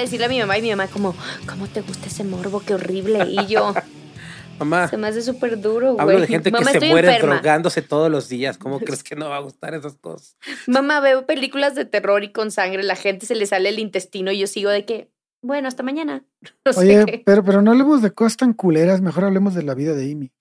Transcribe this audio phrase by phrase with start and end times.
[0.00, 1.14] Decirle a mi mamá y mi mamá como,
[1.48, 2.60] ¿cómo te gusta ese morbo?
[2.64, 3.26] Qué horrible.
[3.28, 3.74] Y yo,
[4.58, 6.00] Mamá, se me hace súper duro, güey.
[6.00, 7.34] hablo de gente mamá, que se muere enferma.
[7.34, 8.56] drogándose todos los días.
[8.56, 10.36] ¿Cómo crees que no va a gustar esas cosas?
[10.66, 14.32] Mamá, veo películas de terror y con sangre, la gente se le sale el intestino
[14.32, 15.10] y yo sigo de que,
[15.42, 16.24] bueno, hasta mañana.
[16.64, 19.74] No sé Oye, pero, pero no hablemos de cosas tan culeras, mejor hablemos de la
[19.74, 20.32] vida de Amy.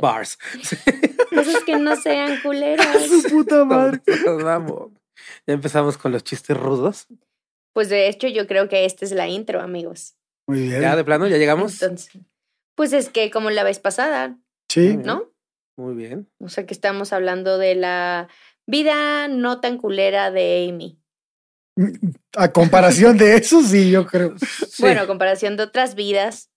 [0.00, 0.38] Bars.
[1.30, 3.06] Cosas que no sean culeras.
[3.06, 4.00] Su puta madre.
[4.42, 4.90] Vamos.
[5.46, 7.06] Ya empezamos con los chistes rudos.
[7.74, 10.16] Pues de hecho, yo creo que esta es la intro, amigos.
[10.46, 10.80] Muy bien.
[10.82, 11.80] Ya de plano, ya llegamos.
[11.82, 12.10] Entonces,
[12.74, 14.38] pues es que como la vez pasada,
[14.72, 15.30] Sí, ¿no?
[15.76, 16.30] Muy bien.
[16.38, 18.28] O sea, que estamos hablando de la
[18.66, 20.98] vida no tan culera de Amy.
[22.36, 24.34] a comparación de eso, sí, yo creo.
[24.38, 24.80] Sí.
[24.82, 26.50] Bueno, a comparación de otras vidas,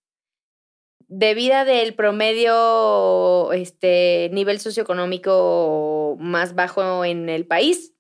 [1.08, 7.95] de vida del promedio, este, nivel socioeconómico más bajo en el país,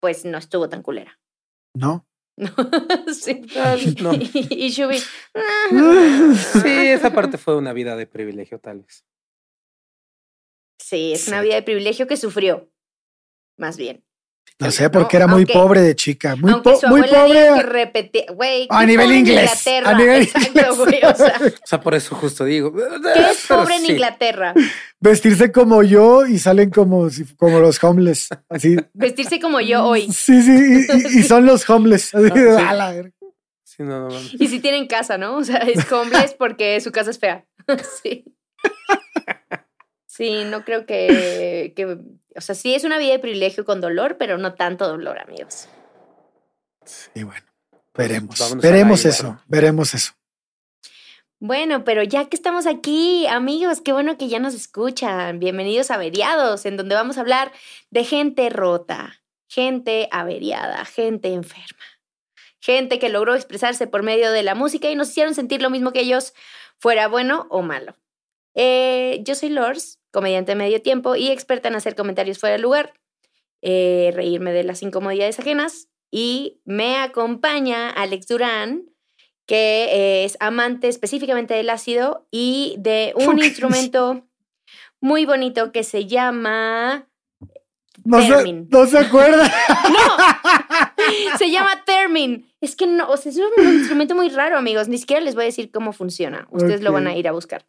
[0.00, 1.18] pues no estuvo tan culera.
[1.74, 2.06] No.
[2.36, 2.50] No,
[3.12, 3.42] sí.
[3.56, 4.12] Ah, no.
[4.14, 4.98] Y Shubi,
[6.62, 9.04] Sí, esa parte fue una vida de privilegio, tal vez.
[10.80, 12.70] sí, es una vida de privilegio que sufrió,
[13.58, 14.04] más bien.
[14.60, 16.34] No sé, porque era muy Aunque- pobre de chica.
[16.34, 17.62] Muy, po- su muy diga que pobre.
[17.62, 19.90] repetía, güey, A ¿qué nivel pobre en inglés, Inglaterra?
[19.90, 20.76] a nivel Exacto, inglés.
[20.76, 22.72] güey, o sea, O sea, por eso justo digo.
[22.74, 23.92] ¿qué es pobre en sí.
[23.92, 24.54] Inglaterra?
[25.00, 28.28] Vestirse como yo y salen como, como los homeless.
[28.48, 28.76] Así.
[28.94, 30.10] Vestirse como yo hoy.
[30.12, 32.12] Sí, sí, y, y- y son los homeless.
[32.16, 32.64] Así, Ah, sí.
[32.66, 33.12] a la verga.
[33.62, 34.34] Sí, no, no, mames.
[34.40, 35.36] Y si tienen casa, ¿no?
[35.36, 37.44] O sea, es homeless porque su casa es fea.
[38.02, 38.24] sí.
[40.18, 41.96] Sí, no creo que, que.
[42.34, 45.68] O sea, sí es una vida de privilegio con dolor, pero no tanto dolor, amigos.
[47.14, 47.46] Y bueno,
[47.94, 48.36] veremos.
[48.36, 49.42] vámonos la Veremos I, eso, bueno.
[49.46, 50.14] veremos eso.
[51.38, 55.38] Bueno, pero ya que estamos aquí, amigos, qué bueno que ya nos escuchan.
[55.38, 57.52] Bienvenidos a Averiados, en donde vamos a hablar
[57.90, 61.84] de gente rota, gente averiada, gente enferma,
[62.58, 65.92] gente que logró expresarse por medio de la música y nos hicieron sentir lo mismo
[65.92, 66.34] que ellos,
[66.80, 67.94] fuera bueno o malo.
[68.56, 72.62] Eh, yo soy Lors, comediante de medio tiempo y experta en hacer comentarios fuera de
[72.62, 72.94] lugar,
[73.62, 78.84] eh, reírme de las incomodidades ajenas y me acompaña Alex Durán,
[79.46, 84.26] que es amante específicamente del ácido y de un instrumento
[85.00, 87.08] muy bonito que se llama...
[88.04, 88.68] No se, Termin.
[88.70, 89.44] no se acuerda.
[89.90, 91.38] ¡No!
[91.38, 92.46] Se llama Termin.
[92.60, 94.88] Es que no, o sea, es un instrumento muy raro, amigos.
[94.88, 96.46] Ni siquiera les voy a decir cómo funciona.
[96.50, 97.66] Ustedes lo van a ir a buscar.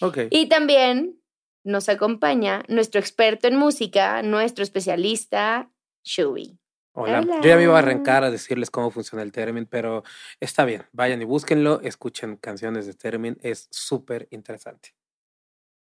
[0.00, 0.18] Ok.
[0.30, 1.19] Y también
[1.64, 5.70] nos acompaña nuestro experto en música, nuestro especialista,
[6.04, 6.58] Shubi.
[6.92, 7.20] Hola.
[7.20, 7.36] Hola.
[7.40, 10.02] Yo ya me iba a arrancar a decirles cómo funciona el Termin, pero
[10.40, 10.84] está bien.
[10.92, 14.94] Vayan y búsquenlo, escuchen canciones de Termin, es súper interesante.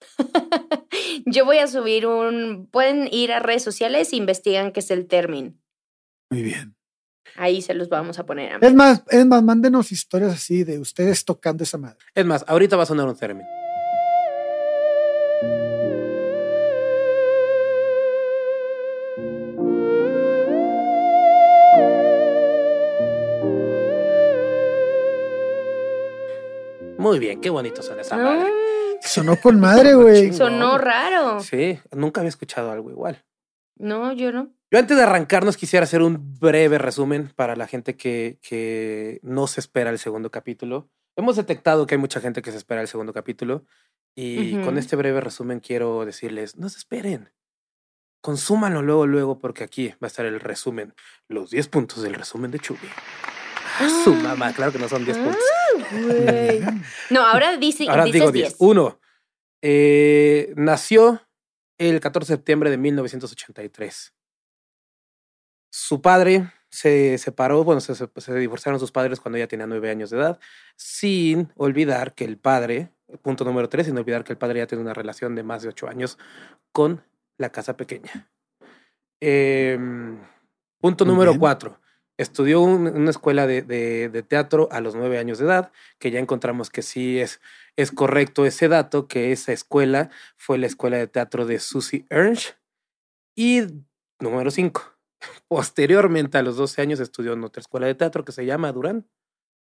[1.25, 2.67] Yo voy a subir un...
[2.67, 5.61] Pueden ir a redes sociales e investigan qué es el Termin.
[6.29, 6.75] Muy bien.
[7.35, 8.47] Ahí se los vamos a poner.
[8.47, 8.73] Es amigos.
[8.73, 11.97] más, es más, mándenos historias así de ustedes tocando esa madre.
[12.13, 13.45] Es más, ahorita va a sonar un Termin.
[27.13, 28.49] Muy bien, qué bonito suena esa madre.
[28.49, 30.33] Mm, Sonó con madre, güey.
[30.33, 31.39] Sonó raro.
[31.41, 33.23] Sí, nunca había escuchado algo igual.
[33.77, 34.51] No, yo no.
[34.71, 39.45] Yo antes de arrancarnos quisiera hacer un breve resumen para la gente que, que no
[39.45, 40.89] se espera el segundo capítulo.
[41.15, 43.63] Hemos detectado que hay mucha gente que se espera el segundo capítulo
[44.15, 44.65] y Ujú.
[44.65, 47.31] con este breve resumen quiero decirles, no se esperen.
[48.21, 50.95] Consúmanlo luego, luego, porque aquí va a estar el resumen.
[51.27, 52.87] Los 10 puntos del resumen de Chubi.
[53.79, 55.43] Ah, su mamá, claro que no son 10 puntos.
[55.91, 56.61] Güey.
[57.09, 58.49] No, ahora dice, Ahora dices digo 10.
[58.49, 58.55] 10.
[58.59, 58.99] Uno,
[59.61, 61.21] eh, nació
[61.77, 64.13] el 14 de septiembre de 1983.
[65.69, 70.17] Su padre se separó, bueno, se, divorciaron sus padres cuando ella tenía nueve años de
[70.17, 70.39] edad,
[70.75, 72.91] sin olvidar que el padre
[73.21, 75.69] punto número tres, sin olvidar que el padre ya tiene una relación de más de
[75.69, 76.17] ocho años
[76.71, 77.03] con
[77.37, 78.31] la casa pequeña.
[79.19, 80.19] Em,
[80.79, 81.39] punto Muy número bien.
[81.39, 81.79] cuatro.
[82.17, 86.19] Estudió una escuela de, de- de teatro a los nueve años de edad, que ya
[86.19, 87.41] encontramos que sí es,
[87.75, 92.55] es correcto ese dato, que esa escuela fue la escuela de teatro de Susie Ernst.
[93.35, 93.63] Y
[94.19, 94.83] número cinco.
[95.47, 99.07] Posteriormente, a los 12 años, estudió en otra escuela de teatro que se llama Durán.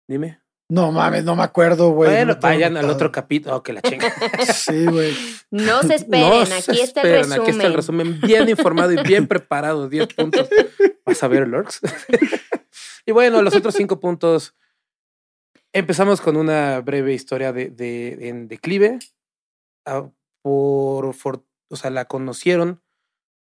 [0.09, 0.41] Dime.
[0.69, 2.11] No mames, no me acuerdo, güey.
[2.11, 3.57] bueno, no vayan al otro capítulo.
[3.57, 4.13] Oh, que la chinga.
[4.53, 5.15] Sí, güey.
[5.51, 7.41] No se esperen, No se aquí está el resumen.
[7.41, 9.89] Aquí está el resumen bien informado y bien preparado.
[9.89, 10.49] 10 puntos.
[11.05, 11.81] Vas a ver, Lorx.
[13.07, 14.55] y bueno, los otros cinco puntos.
[15.73, 18.99] Empezamos con una breve historia de, de- en declive.
[19.85, 20.09] Ah,
[20.43, 22.83] Por, for- o sea, la conocieron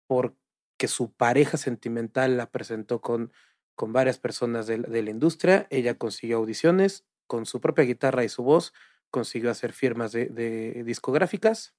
[0.08, 3.32] porque su pareja sentimental la presentó con,
[3.75, 5.67] con varias personas de, la- de la industria.
[5.71, 8.73] Ella consiguió audiciones con su propia guitarra y su voz.
[9.11, 11.75] Consiguió hacer firmas de, de discográficas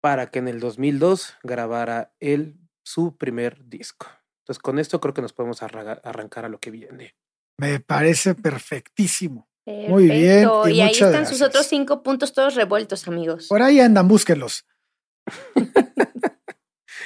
[0.00, 4.06] para que en el 2002 grabara él su primer disco.
[4.42, 7.14] Entonces, con esto creo que nos podemos arrancar a lo que viene.
[7.58, 9.48] Me parece perfectísimo.
[9.64, 13.46] Muy bien, y Y, ahí están sus otros cinco puntos todos revueltos, amigos.
[13.46, 14.66] Por ahí andan, búsquenlos.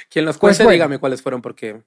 [0.09, 0.73] Quien los Pues cuente, bueno.
[0.73, 1.83] dígame cuáles fueron, porque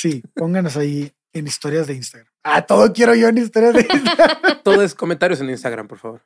[0.00, 2.32] Sí, pónganos ahí en historias de Instagram.
[2.42, 4.62] Ah, todo quiero yo en historias de Instagram.
[4.64, 6.22] todo es comentarios en Instagram, por favor.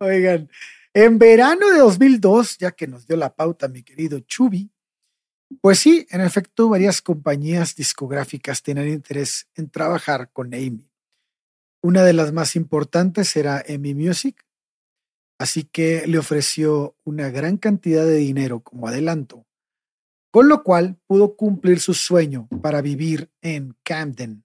[0.00, 0.50] Oigan,
[0.92, 4.72] en verano de 2002, ya que nos dio la pauta mi querido Chubi,
[5.60, 10.90] pues sí, en efecto, varias compañías discográficas tenían interés en trabajar con Amy.
[11.82, 14.44] Una de las más importantes era Amy Music,
[15.38, 19.46] así que le ofreció una gran cantidad de dinero como adelanto,
[20.32, 24.44] con lo cual pudo cumplir su sueño para vivir en Camden.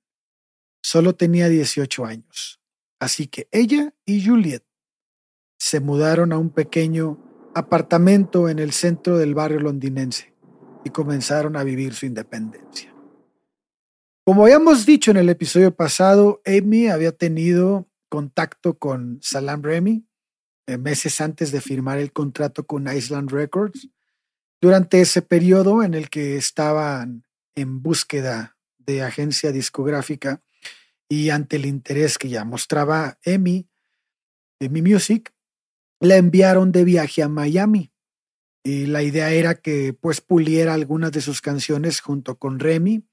[0.83, 2.61] Solo tenía 18 años,
[2.99, 4.63] así que ella y Juliet
[5.57, 7.17] se mudaron a un pequeño
[7.55, 10.35] apartamento en el centro del barrio londinense
[10.83, 12.93] y comenzaron a vivir su independencia.
[14.23, 20.05] Como habíamos dicho en el episodio pasado, Amy había tenido contacto con Salam Remy
[20.67, 23.87] eh, meses antes de firmar el contrato con Island Records.
[24.59, 27.25] Durante ese periodo en el que estaban
[27.55, 30.41] en búsqueda de agencia discográfica
[31.09, 33.69] y ante el interés que ya mostraba Amy,
[34.59, 35.33] Amy Music,
[35.99, 37.91] la enviaron de viaje a Miami.
[38.63, 43.07] Y la idea era que pues puliera algunas de sus canciones junto con Remy.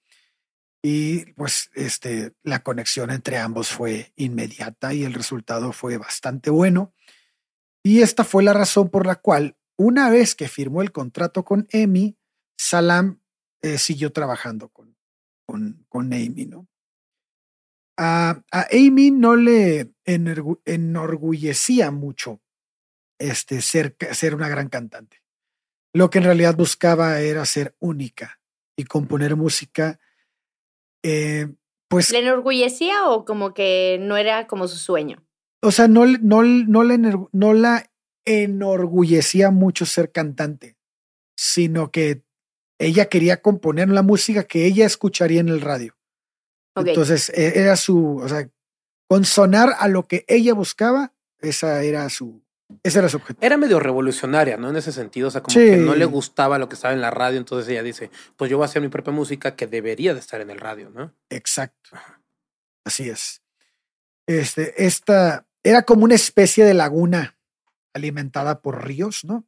[0.82, 6.92] Y pues este, la conexión entre ambos fue inmediata y el resultado fue bastante bueno.
[7.82, 11.66] Y esta fue la razón por la cual, una vez que firmó el contrato con
[11.72, 12.16] Amy,
[12.58, 13.20] Salam
[13.62, 14.96] eh, siguió trabajando con,
[15.46, 16.68] con, con Amy, ¿no?
[17.96, 22.40] A, a Amy no le enorgu- enorgullecía mucho
[23.20, 25.22] este, ser, ser una gran cantante.
[25.92, 28.40] Lo que en realidad buscaba era ser única
[28.76, 30.00] y componer música,
[31.04, 31.54] eh,
[31.88, 35.24] pues, ¿Le enorgullecía o como que no era como su sueño?
[35.62, 37.90] o sea, no, no, no, le no la
[38.24, 40.76] enorgullecía mucho ser cantante,
[41.36, 42.22] sino que
[42.78, 45.96] ella quería componer la música que ella escucharía en el radio.
[46.76, 48.48] Entonces, e- era su, o sea,
[49.08, 52.42] con sonar a lo que ella buscaba, esa era su,
[52.82, 53.44] ese era su objetivo.
[53.46, 54.70] Era medio revolucionaria, ¿no?
[54.70, 55.66] En ese sentido, o sea, como Sí.
[55.66, 58.56] que no le gustaba lo que estaba en la radio, entonces ella dice, pues yo
[58.56, 61.14] voy a hacer mi propia música que debería de estar en el radio, ¿no?
[61.30, 61.90] Exacto.
[62.84, 63.40] Así es.
[64.26, 67.33] Este, esta era como una especie de laguna
[67.94, 69.46] alimentada por ríos, ¿no?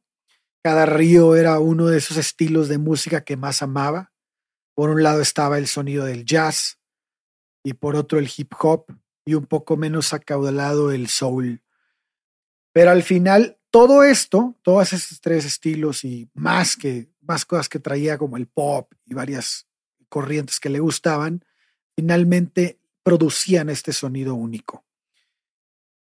[0.63, 4.11] Cada río era uno de esos estilos de música que más amaba.
[4.73, 6.79] Por un lado estaba el sonido del jazz
[7.63, 8.85] y por otro el hip hop
[9.25, 11.61] y un poco menos acaudalado el soul.
[12.73, 17.79] Pero al final todo esto, todos esos tres estilos y más que más cosas que
[17.79, 19.67] traía como el pop y varias
[20.09, 21.43] corrientes que le gustaban,
[21.95, 24.86] finalmente producían este sonido único.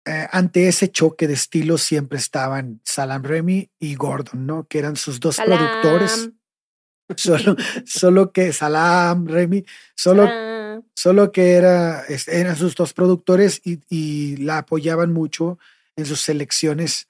[0.09, 4.67] Eh, ante ese choque de estilos siempre estaban Salam Remy y Gordon, ¿no?
[4.67, 6.31] Que eran sus dos productores.
[7.15, 10.83] Solo, solo que Salam Remy, solo, salam.
[10.95, 15.57] solo que era, eran sus dos productores y, y la apoyaban mucho
[15.95, 17.07] en sus selecciones,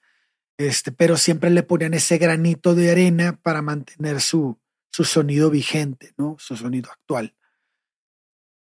[0.58, 4.58] este, pero siempre le ponían ese granito de arena para mantener su,
[4.89, 6.38] su sonido vigente, ¿no?
[6.39, 7.34] Su sonido actual.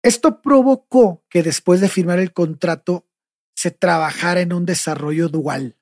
[0.04, 3.08] Esto provocó que después de firmar el contrato
[3.56, 5.78] se trabajara en un desarrollo dual.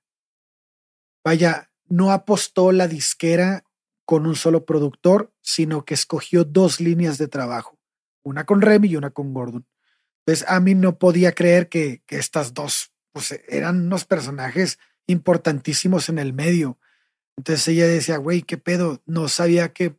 [1.23, 3.65] Vaya, no apostó la disquera
[4.05, 7.79] con un solo productor, sino que escogió dos líneas de trabajo,
[8.23, 9.65] una con Remy y una con Gordon.
[10.25, 16.09] Entonces, a mí no podía creer que, que estas dos pues, eran unos personajes importantísimos
[16.09, 16.77] en el medio.
[17.37, 19.95] Entonces ella decía, güey, qué pedo, no sabía que...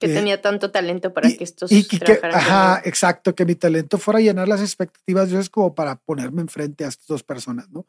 [0.00, 3.34] Que eh, tenía tanto talento para y- que estos y, y que, trabajaran ajá, exacto,
[3.34, 6.88] que mi talento fuera a llenar las expectativas de ellos como para ponerme enfrente a
[6.88, 7.86] estas dos personas, ¿no?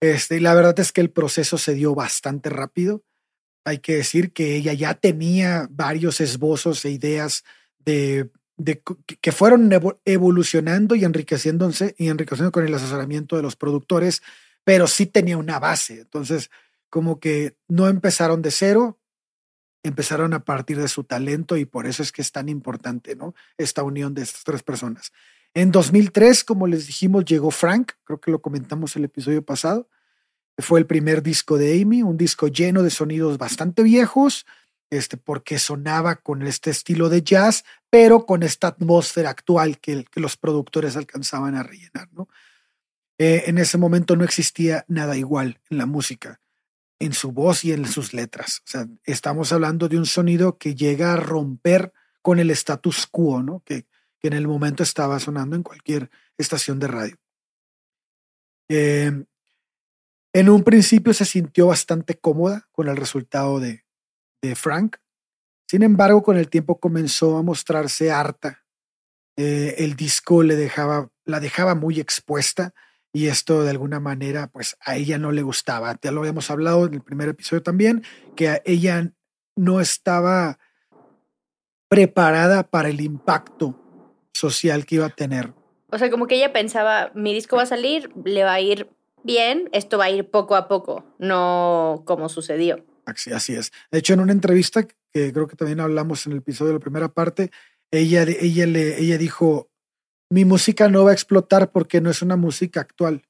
[0.00, 3.04] Este, y la verdad es que el proceso se dio bastante rápido.
[3.64, 7.44] Hay que decir que ella ya tenía varios esbozos e ideas
[7.78, 8.30] de,
[9.20, 14.22] que- fueron evo- evolucionando y enriqueciéndose y enriqueciendo con el asesoramiento de los productores,
[14.64, 16.00] pero sí tenía una base.
[16.00, 16.50] Entonces,
[16.90, 18.98] como que no empezaron de cero,
[19.84, 23.34] empezaron a partir de su talento y por eso es que es tan importante, ¿no?
[23.58, 25.12] Esta unión de estas tres personas.
[25.52, 29.88] En 2003, como les dijimos, llegó Frank, creo que lo comentamos el episodio pasado.
[30.58, 34.46] Fue el primer disco de Amy, un disco lleno de sonidos bastante viejos,
[34.90, 40.36] este, porque sonaba con este estilo de jazz, pero con esta atmósfera actual que, los
[40.36, 42.08] productores alcanzaban a rellenar.
[43.18, 46.40] Eh, en ese momento no existía nada igual en la música
[46.98, 48.60] en su voz y en sus letras.
[48.60, 53.42] O sea, estamos hablando de un sonido que llega a romper con el status quo,
[53.42, 53.62] ¿no?
[53.64, 53.86] Que,
[54.18, 57.16] que en el momento estaba sonando en cualquier estación de radio.
[58.68, 59.24] Eh,
[60.32, 63.84] en un principio se sintió bastante cómoda con el resultado de,
[64.42, 64.96] de Frank.
[65.68, 68.64] Sin embargo, con el tiempo comenzó a mostrarse harta.
[69.36, 72.74] Eh, el disco le dejaba, la dejaba muy expuesta
[73.14, 75.96] y esto de alguna manera pues a ella no le gustaba.
[76.02, 78.02] Ya lo habíamos hablado en el primer episodio también,
[78.34, 79.12] que a ella
[79.54, 80.58] no estaba
[81.88, 83.80] preparada para el impacto
[84.32, 85.54] social que iba a tener.
[85.92, 88.90] O sea, como que ella pensaba, mi disco va a salir, le va a ir
[89.22, 92.84] bien, esto va a ir poco a poco, no como sucedió.
[93.06, 93.70] Así, así es.
[93.92, 96.82] De hecho, en una entrevista que creo que también hablamos en el episodio de la
[96.82, 97.52] primera parte,
[97.92, 99.70] ella, ella, le, ella dijo,
[100.34, 103.22] mi música no va a explotar porque no es una música actual.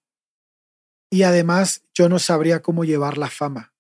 [1.11, 3.75] Y además, yo no sabría cómo llevar la fama.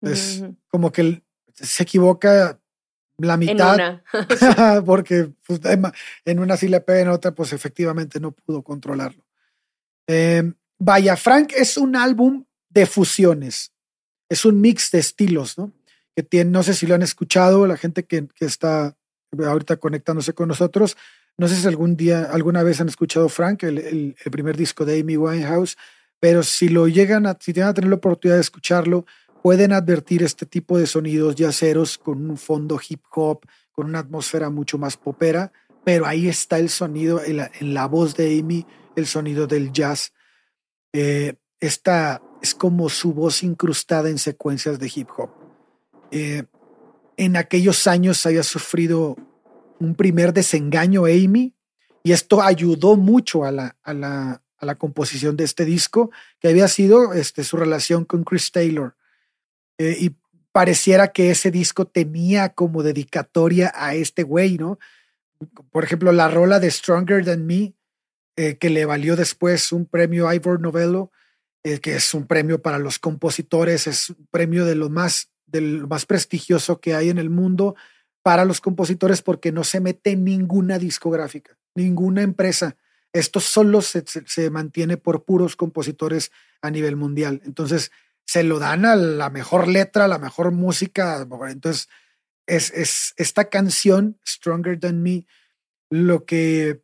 [0.00, 2.60] Es como que se equivoca
[3.18, 4.04] la En mitad, una.
[4.86, 5.82] porque pues, en-
[6.24, 9.26] en una sí le pega, en otra pues efectivamente no pudo controlarlo.
[10.06, 10.44] Eh,
[10.78, 13.72] vaya, Frank es un álbum de fusiones,
[14.28, 15.72] es un mix de estilos, ¿no?
[16.14, 18.96] Que tiene, no sé si lo han escuchado, la gente que, que está
[19.36, 20.96] ahorita conectándose con nosotros,
[21.38, 25.00] no sé si algún día, alguna vez han escuchado Frank, el, el- primer disco de
[25.00, 25.76] Amy Winehouse,
[26.18, 29.04] pero si lo llegan a, si llegan a tener la oportunidad de escucharlo,
[29.42, 33.40] pueden advertir este tipo de sonidos yaceros con un fondo hip hop,
[33.72, 35.52] con una atmósfera mucho más popera,
[35.84, 38.66] pero ahí está el sonido en la, en la voz de Amy,
[38.96, 40.12] el sonido del jazz.
[40.92, 45.30] Eh, esta es como su voz incrustada en secuencias de hip hop.
[46.10, 46.44] Eh,
[47.16, 49.16] en aquellos años había sufrido
[49.78, 51.54] un primer desengaño Amy
[52.02, 56.48] y esto ayudó mucho a la, a la, a la composición de este disco, que
[56.48, 58.94] había sido este, su relación con Chris Taylor.
[59.78, 60.16] Eh, y
[60.52, 64.78] pareciera que ese disco tenía como dedicatoria a este güey, ¿no?
[65.70, 67.74] Por ejemplo, la rola de Stronger Than Me,
[68.36, 71.10] eh, que le valió después un premio Ivor Novello,
[71.64, 75.60] eh, que es un premio para los compositores, es un premio de lo más, de
[75.60, 77.74] lo más prestigioso que hay en el mundo
[78.26, 82.76] para los compositores porque no se mete ninguna discográfica, ninguna empresa.
[83.12, 87.40] Esto solo se, mantiene por puros compositores a nivel mundial.
[87.44, 87.92] Entonces,
[88.24, 91.24] se lo dan a la mejor letra, la mejor música.
[91.48, 91.88] Entonces,
[92.48, 95.24] es, es esta canción, Stronger Than Me,
[95.88, 96.82] lo que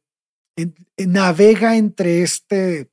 [0.96, 2.88] navega entre este,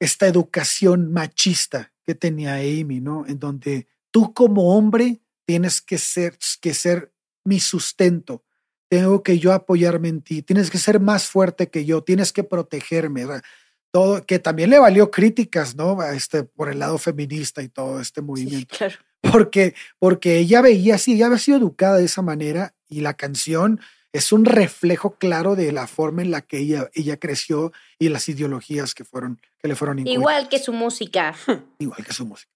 [0.00, 3.24] esta educación machista que tenía Amy, ¿no?
[3.24, 7.12] En donde tú como hombre tienes que ser, que ser
[7.46, 8.44] mi sustento,
[8.88, 12.44] tengo que yo apoyarme en ti, tienes que ser más fuerte que yo, tienes que
[12.44, 13.26] protegerme.
[13.26, 13.42] ¿verdad?
[13.90, 16.02] Todo, que también le valió críticas, ¿no?
[16.02, 18.74] Este, por el lado feminista y todo este movimiento.
[18.74, 18.96] Sí, claro.
[19.20, 23.80] Porque, porque ella veía así, ella había sido educada de esa manera y la canción
[24.12, 28.28] es un reflejo claro de la forma en la que ella, ella creció y las
[28.28, 30.20] ideologías que, fueron, que le fueron inculcadas.
[30.20, 31.34] Igual que su música.
[31.78, 32.50] Igual que su música.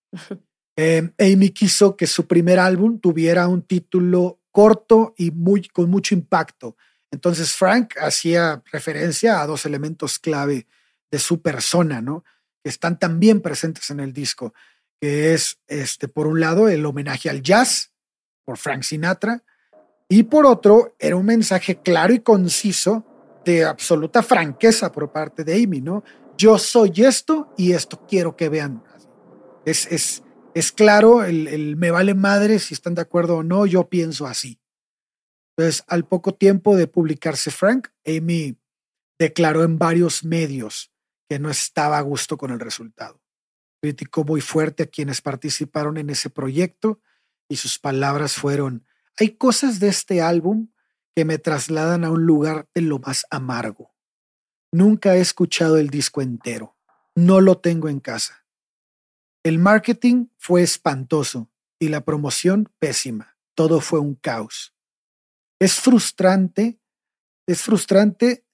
[0.77, 6.15] Eh, Amy quiso que su primer álbum tuviera un título corto y muy, con mucho
[6.15, 6.77] impacto.
[7.11, 10.67] Entonces Frank hacía referencia a dos elementos clave
[11.11, 12.25] de su persona, ¿no?
[12.63, 14.55] Que están también presentes en el disco,
[15.01, 17.93] que es, este, por un lado, el homenaje al jazz
[18.45, 19.43] por Frank Sinatra,
[20.09, 23.05] y por otro, era un mensaje claro y conciso
[23.45, 26.03] de absoluta franqueza por parte de Amy, ¿no?
[26.37, 28.83] Yo soy esto y esto quiero que vean.
[29.65, 30.23] Es, es,
[30.55, 34.61] es claro, el, me vale madre si están de acuerdo o no, yo pienso así.
[35.57, 38.59] Entonces, al poco tiempo de publicarse Frank, Amy
[39.19, 40.91] declaró en varios medios
[41.29, 43.21] que no estaba a gusto con el resultado.
[43.83, 47.01] criticó muy fuerte a quienes participaron en ese proyecto
[47.49, 48.87] y sus palabras fueron,
[49.19, 50.69] hay cosas de este álbum
[51.15, 53.95] que me trasladan a un lugar de lo más amargo.
[54.73, 56.77] Nunca he escuchado el disco entero.
[57.15, 58.40] No lo tengo en casa.
[59.43, 63.39] El marketing fue espantoso y la promoción pésima.
[63.55, 64.75] Todo fue un caos.
[65.59, 66.79] Es frustrante,
[67.47, 68.45] es frustrante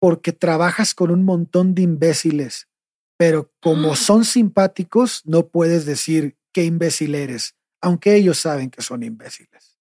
[0.00, 2.68] porque trabajas con un montón de imbéciles,
[3.16, 9.02] pero como son simpáticos, no puedes decir qué imbécil eres, aunque ellos saben que son
[9.02, 9.78] imbéciles.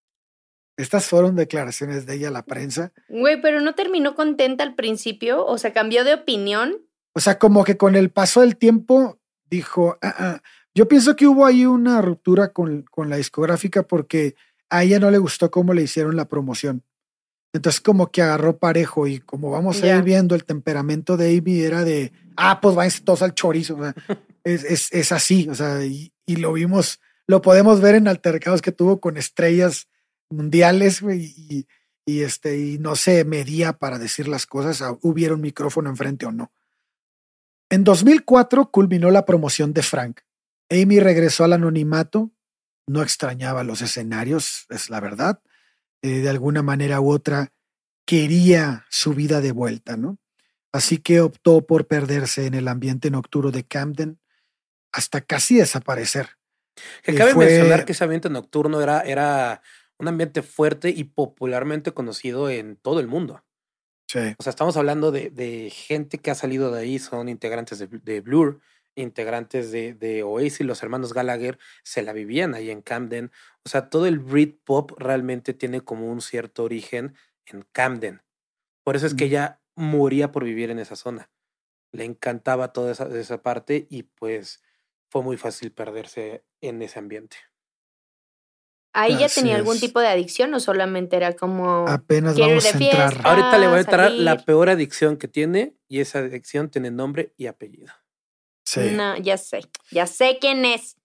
[0.78, 2.92] Estas fueron declaraciones de ella a la prensa.
[3.10, 6.82] Güey, pero no terminó contenta al principio, o sea, cambió de opinión.
[7.14, 9.21] O sea, como que con el paso del tiempo
[9.52, 10.42] dijo, ah, ah".
[10.74, 14.36] yo pienso que hubo ahí una ruptura con, con la discográfica porque
[14.70, 16.84] a ella no le gustó cómo le hicieron la promoción.
[17.54, 21.60] Entonces como que agarró parejo y como vamos a ir viendo el temperamento de Amy
[21.60, 23.78] era de, ah, pues váyanse todos al chorizo.
[24.46, 29.02] es, es, así, o sea, y, lo vimos, lo podemos ver en altercados que tuvo
[29.02, 29.90] con estrellas
[30.30, 31.68] mundiales y,
[32.06, 36.32] y, este, y no se medía para decir las cosas, hubiera un micrófono enfrente o
[36.32, 36.54] no.
[37.72, 40.20] En 2004 culminó la promoción de Frank.
[40.70, 42.30] Amy regresó al anonimato,
[42.86, 45.42] no extrañaba los escenarios, es la verdad
[46.02, 47.54] eh, de alguna manera u otra
[48.06, 50.18] quería su vida de vuelta, ¿no?
[50.74, 54.20] Así que optó por perderse en el ambiente nocturno de Camden
[54.92, 56.32] hasta casi desaparecer.
[57.04, 59.62] Que cabe mencionar que ese ambiente nocturno era, era
[59.98, 63.42] un ambiente fuerte y popularmente conocido en todo el mundo.
[64.12, 64.36] Sí.
[64.38, 67.88] O sea, estamos hablando de, de gente que ha salido de ahí, son integrantes de,
[67.88, 68.60] de Blur,
[68.96, 73.32] integrantes de, de, Oasis, los hermanos Gallagher, se la vivían ahí en Camden.
[73.64, 77.16] O sea, todo el Britpop realmente tiene como un cierto origen
[77.46, 78.22] en Camden.
[78.84, 81.32] Por eso es que ella moría por vivir en esa zona.
[81.94, 84.62] Le encantaba toda esa, esa parte y pues
[85.10, 87.38] fue muy fácil perderse en ese ambiente.
[88.94, 91.88] ¿Ahí ya tenía algún tipo de adicción o solamente era como...
[91.88, 93.22] Apenas vamos a entrar.
[93.24, 97.34] Ahorita le voy a entrar la peor adicción que tiene y esa adicción tiene nombre
[97.38, 97.94] y apellido.
[98.94, 99.62] No, ya sé,
[99.92, 100.96] ya sé quién es.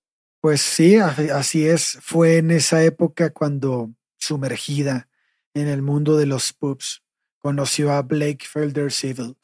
[0.40, 1.98] Pues sí, así es.
[2.00, 5.08] Fue en esa época cuando, sumergida
[5.54, 7.02] en el mundo de los pubs,
[7.38, 9.36] conoció a Blake Felder Civil,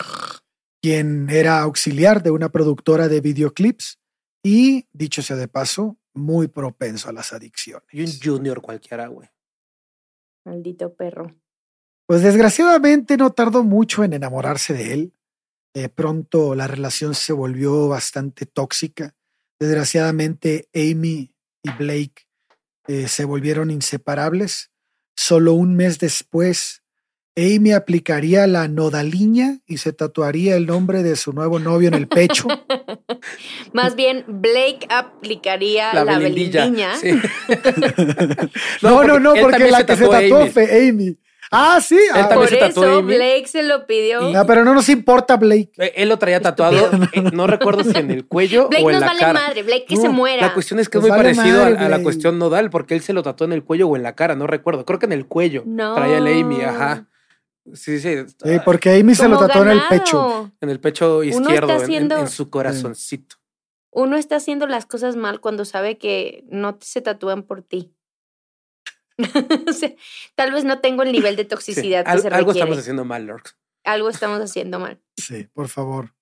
[0.80, 3.98] quien era auxiliar de una productora de videoclips
[4.42, 7.86] y, dicho sea de paso, muy propenso a las adicciones.
[7.92, 9.28] Y un junior cualquiera, güey.
[10.44, 11.34] Maldito perro.
[12.06, 15.12] Pues desgraciadamente no tardó mucho en enamorarse de él.
[15.74, 19.14] De pronto la relación se volvió bastante tóxica.
[19.58, 22.26] Desgraciadamente Amy y Blake
[22.88, 24.70] eh, se volvieron inseparables.
[25.14, 26.81] Solo un mes después,
[27.36, 32.06] Amy aplicaría la nodaliña y se tatuaría el nombre de su nuevo novio en el
[32.06, 32.46] pecho.
[33.72, 36.18] Más bien, Blake aplicaría la, la
[38.82, 41.16] no, no, no, porque la que se tatuó fue Amy.
[41.54, 41.98] Ah, sí.
[42.14, 44.30] Ah, por eso Blake se lo pidió.
[44.30, 45.70] No, pero no nos importa Blake.
[45.76, 49.06] Eh, él lo traía tatuado, eh, no recuerdo si en el cuello o en la
[49.06, 49.32] vale cara.
[49.34, 50.40] madre, Blake que se muera.
[50.40, 53.22] La cuestión es que es muy parecido a, la cuestión nodal, porque él se lo
[53.22, 54.86] tatuó en el cuello o en la cara, no recuerdo.
[54.86, 55.62] Creo que en el cuello.
[55.66, 55.94] No.
[55.94, 57.06] Traía el Amy, ajá.
[57.74, 58.26] Sí, sí.
[58.26, 60.50] sí porque Amy se lo tatuó en el pecho.
[60.60, 63.36] En el pecho izquierdo, en, su corazoncito.
[63.90, 67.94] Uno está haciendo las cosas mal cuando sabe que no se tatúan por ti.
[70.34, 72.36] tal vez no tengo el nivel de toxicidad que se requiere.
[72.36, 73.56] Algo estamos haciendo mal, Lorx.
[73.84, 75.00] Algo estamos haciendo mal.
[75.16, 76.14] Sí, por favor.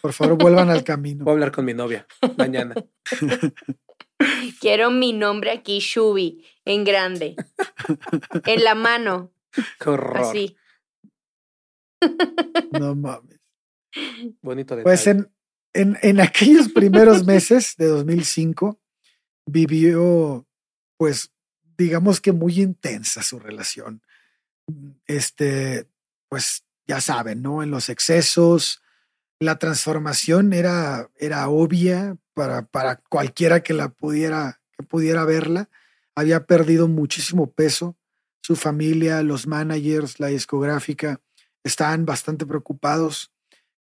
[0.00, 1.24] Por favor, vuelvan al camino.
[1.24, 2.74] Voy a hablar con mi novia mañana.
[4.60, 7.36] Quiero mi nombre aquí, Shubi, en grande.
[8.44, 9.32] en la mano.
[9.80, 10.18] Qué horror.
[10.18, 10.56] Así.
[12.78, 13.40] No mames.
[14.42, 14.84] Bonito detalle.
[14.84, 15.30] Pues en,
[15.72, 18.78] en, en aquellos primeros meses de 2005
[19.46, 20.46] vivió
[20.98, 21.32] pues
[21.78, 24.02] digamos que muy intensa su relación.
[25.06, 25.88] Este,
[26.28, 27.62] pues ya saben, ¿no?
[27.62, 28.82] En los excesos,
[29.38, 35.70] la transformación era, era obvia para, para cualquiera que la pudiera, que pudiera verla.
[36.14, 37.96] Había perdido muchísimo peso.
[38.42, 41.20] Su familia, los managers, la discográfica
[41.64, 43.32] estaban bastante preocupados.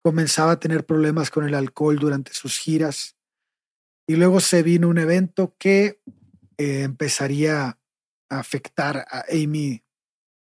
[0.04, 3.16] Comenzaba a tener problemas con el alcohol durante sus giras.
[4.08, 6.02] Y luego se vino un evento que
[6.58, 7.78] eh, empezaría
[8.30, 9.84] afectar a Amy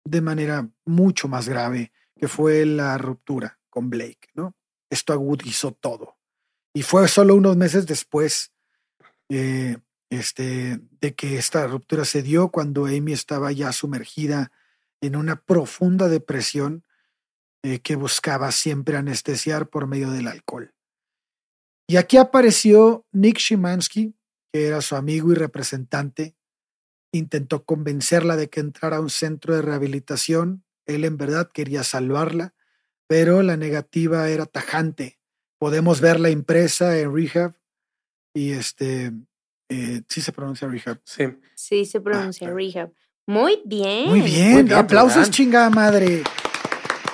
[0.04, 4.56] de manera mucho más grave, que fue la ruptura con Blake, ¿no?
[4.90, 6.18] Esto agudizó todo.
[6.74, 8.52] Y fue solo unos meses después
[9.30, 9.78] eh,
[10.10, 14.52] este, de que esta ruptura se dio, cuando Amy estaba ya sumergida
[15.02, 16.84] en una profunda depresión
[17.64, 20.74] eh, que buscaba siempre anestesiar por medio del alcohol.
[21.88, 24.16] Y aquí apareció Nick Shimansky,
[24.52, 26.36] que era su amigo y representante.
[27.14, 30.64] Intentó convencerla de que entrara a un centro de rehabilitación.
[30.86, 32.54] Él en verdad quería salvarla,
[33.08, 35.20] pero la negativa era tajante.
[35.60, 37.54] Podemos verla impresa en Rehab
[38.34, 39.12] y este,
[39.70, 41.00] eh, sí se pronuncia Rehab.
[41.04, 41.26] Sí.
[41.56, 42.94] Sí, se pronuncia Ah, Rehab.
[43.28, 44.08] Muy bien.
[44.08, 46.24] Muy bien, Muy bien, aplausos chingada madre.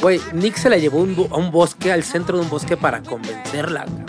[0.00, 3.02] Güey, Nick se la llevó un a un bosque, al centro de un bosque para
[3.02, 3.84] convencerla.
[3.84, 4.06] cabrón.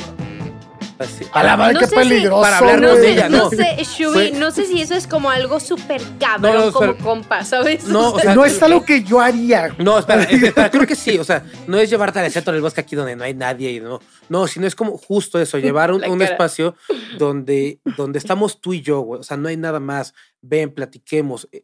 [1.00, 2.42] Así, A la madre, No qué sé si- peligroso.
[2.42, 3.50] para hablar No sé, ella, no no.
[3.52, 7.44] sé, Shubi, no sé si eso es como algo súper cabrón No, no, como compa,
[7.46, 7.86] ¿sabes?
[7.86, 9.76] No, o sea, no es algo que yo haría.
[9.78, 12.64] No, espera, es- espera, creo que sí, o sea, no es llevarte al centro del
[12.64, 15.92] bosque aquí donde no hay nadie y no, no, sino es como justo eso, llevar
[15.92, 16.76] un, un espacio
[17.20, 21.48] donde, donde estamos tú y yo, güey, o sea, no hay nada más, ven, platiquemos,
[21.52, 21.64] eh,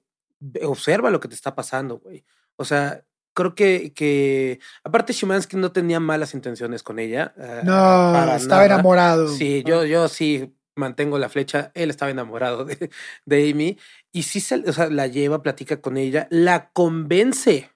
[0.63, 2.23] observa lo que te está pasando, güey,
[2.55, 3.01] o sea,
[3.33, 7.33] creo que, que aparte Shimansky no tenía malas intenciones con ella.
[7.37, 7.71] eh, No,
[8.13, 8.73] para estaba nada.
[8.75, 9.27] enamorado.
[9.27, 11.71] Sí, yo, yo sí mantengo la flecha.
[11.75, 12.89] Él estaba enamorado de,
[13.25, 13.77] de Amy
[14.11, 17.69] y sí se, o sea, la lleva, platica con ella, la convence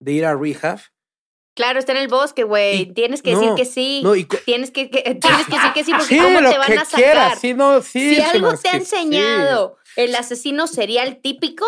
[0.00, 0.80] de ir a rehab.
[1.56, 2.92] Claro, está en el bosque, güey.
[2.94, 4.00] Tienes que no, decir que sí.
[4.04, 6.50] no, y co- Tienes que, que- tienes que decir que sí, porque Sí, ¿cómo lo
[6.50, 6.98] te van que a sacar?
[7.00, 7.38] quieras.
[7.40, 8.76] Sí, no, sí, si algo te ha sí.
[8.78, 11.66] enseñado el asesino serial típico,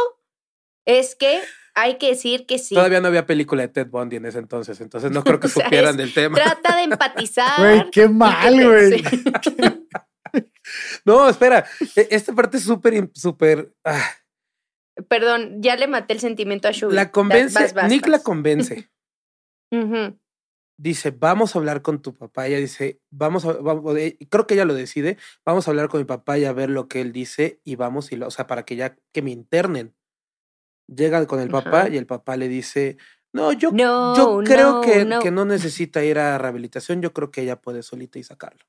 [0.85, 1.40] es que
[1.81, 2.75] hay que decir que sí.
[2.75, 5.51] Todavía no había película de Ted Bundy en ese entonces, entonces no creo que O
[5.51, 6.37] sea, supieran es- del tema.
[6.37, 7.59] Trata de empatizar.
[7.61, 9.03] Güey, qué mal, güey.
[11.05, 11.64] No, espera,
[11.97, 13.75] e- esta parte es súper, súper.
[13.85, 14.11] ah,
[15.09, 16.95] Perdón, ya le maté el sentimiento a Shubi.
[16.95, 18.90] la convence, Vas, vas, Nick la convence.
[20.79, 22.47] Dice, vamos a hablar con tu papá.
[22.47, 23.95] Ella dice, vamos a, vamos,
[24.31, 26.88] creo que ella lo decide, vamos a hablar con mi papá y a ver lo
[26.88, 29.95] que él dice y vamos, y lo, o sea, para que ya, que me internen.
[30.94, 31.88] Llegan con el papá Ajá.
[31.88, 32.96] y el papá le dice,
[33.33, 35.20] no, yo, No, yo creo no, que, no.
[35.20, 38.64] que no necesita ir a rehabilitación, yo creo que ella puede solita y sacarlo.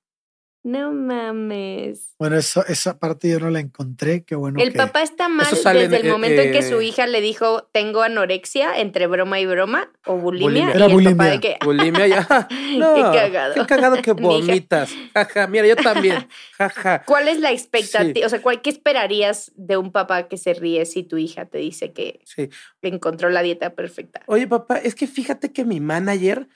[0.63, 2.13] No mames.
[2.19, 4.23] Bueno, eso, esa parte yo no la encontré.
[4.23, 6.85] Qué bueno el que- papá está mal desde en- el momento en que su eh,
[6.85, 10.47] hija le dijo tengo anorexia entre broma y broma o bulimia.
[10.47, 10.73] Bulimia.
[10.73, 11.31] Y Era el papá bulimia.
[11.31, 12.47] de que Bulimia ya.
[12.77, 13.53] No, Qué cagado.
[13.55, 14.91] Qué cagado que vomitas.
[15.15, 16.27] Jaja, mira, yo también.
[16.59, 17.03] Jaja.
[17.05, 18.13] ¿Cuál es la expectativa?
[18.13, 18.23] Sí.
[18.23, 21.57] O sea, ¿cuál, ¿qué esperarías de un papá que se ríe si tu hija te
[21.57, 22.49] dice que Sí.
[22.83, 24.21] encontró la dieta perfecta?
[24.27, 26.47] Oye, papá, es que fíjate que mi manager,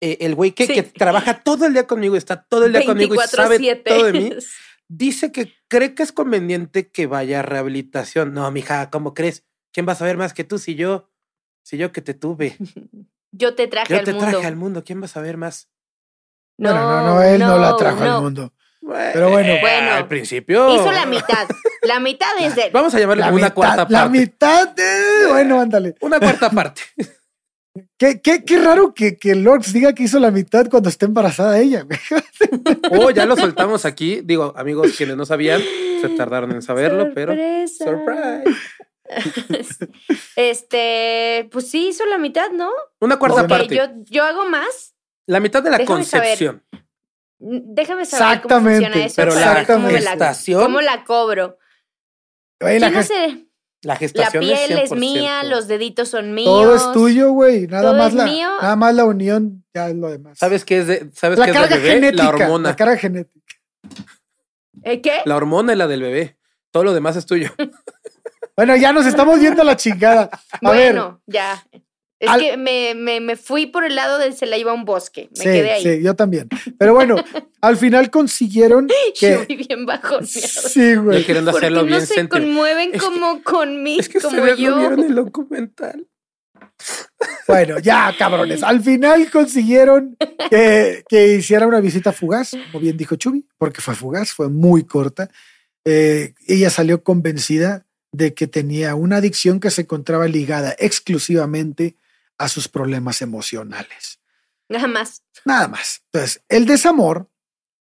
[0.00, 0.74] eh, el güey que, Sí.
[0.74, 3.82] que trabaja todo el día conmigo, está todo el día conmigo y sabe 24/7.
[3.84, 4.30] todo de mí,
[4.88, 8.32] dice que cree que es conveniente que vaya a rehabilitación.
[8.34, 9.44] No, mija, ¿cómo crees?
[9.72, 11.10] ¿Quién va a saber más que tú si yo,
[11.62, 12.56] si yo que te tuve?
[13.30, 14.30] Yo te traje Yo al te mundo.
[14.30, 15.68] traje al mundo, ¿quién va a saber más?
[16.56, 18.16] Bueno, no, no, él no, la trajo no.
[18.16, 18.54] al mundo.
[18.80, 19.52] Pero bueno.
[19.52, 20.74] Eh, Bueno, al principio.
[20.74, 21.46] Hizo la mitad.
[21.82, 22.70] La mitad es de...
[22.70, 23.92] Vamos a llamarle La una mitad, cuarta parte.
[23.92, 25.26] la mitad de...
[25.28, 25.94] Bueno, ándale.
[26.00, 26.80] Una cuarta parte.
[27.98, 31.58] Qué, qué, qué raro que, que Lorx diga que hizo la mitad cuando está embarazada
[31.58, 31.86] ella.
[32.90, 34.20] Oh, ya lo soltamos aquí.
[34.24, 35.60] Digo, amigos, quienes no sabían,
[36.00, 37.32] se tardaron en saberlo, pero.
[37.34, 37.84] Sorpresa.
[37.84, 38.58] Surprise.
[40.36, 42.70] Este, pues sí, hizo la mitad, ¿no?
[43.00, 43.74] Una cuarta Ok, parte.
[43.76, 44.94] yo, yo hago más.
[45.26, 46.64] La mitad de la Déjame concepción.
[47.40, 49.14] Mm, Déjame saber cómo Exactamente, funciona eso.
[49.16, 51.58] pero la cómo la, cómo cobro.
[52.60, 53.47] Güey, la no sé,
[53.88, 54.96] La la gestación piel es 100%.
[54.98, 56.46] mía, los deditos son míos.
[56.46, 57.66] todo es tuyo, güey.
[57.68, 58.50] Nada más es la, mío.
[58.60, 60.36] nada más la unión, ya es lo demás.
[60.38, 61.94] ¿Sabes qué es de, sabes la qué es del bebé?
[61.94, 62.22] genética.
[62.22, 62.68] La hormona.
[62.68, 63.54] La carga genética.
[64.82, 65.22] ¿Eh, ¿Qué?
[65.24, 66.36] La hormona es la del bebé.
[66.70, 67.50] Todo lo demás es tuyo.
[68.56, 70.28] Bueno, ya nos estamos viendo la chingada.
[70.60, 71.64] A ver, bueno, ya.
[72.20, 74.74] Es Al- que me, me, me fui por el lado de se la iba a
[74.74, 75.28] un bosque.
[75.32, 75.82] Me sí, quedé ahí.
[75.84, 76.48] sí, yo también.
[76.78, 77.14] Pero bueno,
[77.60, 79.46] al final consiguieron Yo que.
[79.46, 80.26] vi bien bajoneado.
[80.26, 81.24] Sí, Yo güey.
[81.24, 82.40] queriendo Porque hacerlo no bien se sentimental.
[82.42, 84.70] conmueven Es como con mí, Es que como ustedes yo.
[84.70, 86.06] no vieron el documental.
[87.46, 88.62] Bueno, ya, cabrones.
[88.62, 90.16] Al final consiguieron
[90.50, 94.84] que, que hiciera una visita fugaz, como bien dijo Chubi, porque fue fugaz, fue muy
[94.84, 95.28] corta.
[95.84, 101.96] Eh, ella salió convencida de que tenía una adicción que se encontraba ligada exclusivamente
[102.38, 104.20] a sus problemas emocionales.
[104.68, 105.22] Nada más.
[105.44, 106.02] Nada más.
[106.12, 107.30] Entonces, el desamor,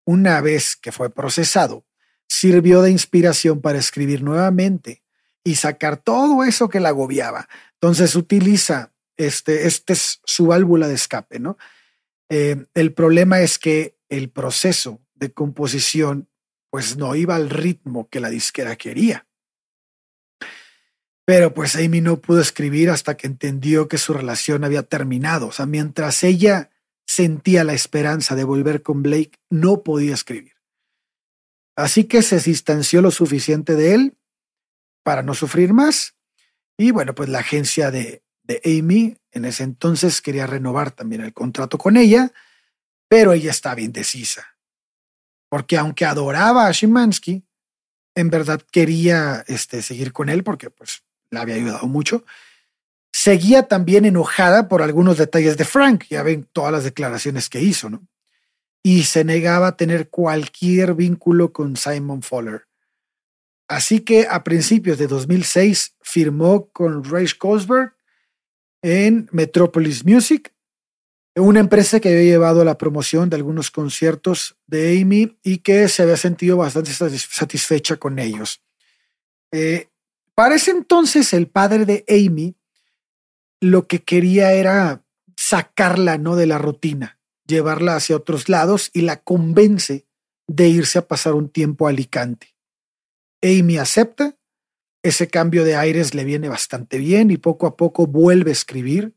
[0.05, 1.85] una vez que fue procesado,
[2.27, 5.03] sirvió de inspiración para escribir nuevamente
[5.43, 7.47] y sacar todo eso que la agobiaba.
[7.73, 11.57] Entonces utiliza, este, este es su válvula de escape, ¿no?
[12.29, 16.29] Eh, el problema es que el proceso de composición
[16.69, 19.26] pues no iba al ritmo que la disquera quería.
[21.27, 25.47] Pero pues Amy no pudo escribir hasta que entendió que su relación había terminado.
[25.47, 26.69] O sea, mientras ella
[27.05, 30.53] sentía la esperanza de volver con Blake, no podía escribir.
[31.75, 34.17] Así que se distanció lo suficiente de él
[35.03, 36.15] para no sufrir más.
[36.77, 41.33] Y bueno, pues la agencia de, de Amy en ese entonces quería renovar también el
[41.33, 42.31] contrato con ella,
[43.09, 44.57] pero ella estaba indecisa.
[45.49, 47.43] Porque aunque adoraba a Szymanski,
[48.15, 52.25] en verdad quería este, seguir con él porque pues la había ayudado mucho.
[53.11, 57.89] Seguía también enojada por algunos detalles de Frank, ya ven todas las declaraciones que hizo,
[57.89, 58.07] ¿no?
[58.83, 62.67] Y se negaba a tener cualquier vínculo con Simon Fowler.
[63.67, 67.93] Así que a principios de 2006 firmó con Ray Cosberg
[68.81, 70.53] en Metropolis Music,
[71.35, 75.87] una empresa que había llevado a la promoción de algunos conciertos de Amy y que
[75.87, 78.61] se había sentido bastante satisfecha con ellos.
[79.51, 79.89] Eh,
[80.37, 82.55] para ese entonces, el padre de Amy
[83.59, 85.03] lo que quería era
[85.35, 86.35] sacarla ¿no?
[86.35, 90.05] de la rutina, llevarla hacia otros lados y la convence
[90.45, 92.55] de irse a pasar un tiempo a Alicante.
[93.41, 94.37] Amy acepta,
[95.01, 99.15] ese cambio de aires le viene bastante bien y poco a poco vuelve a escribir.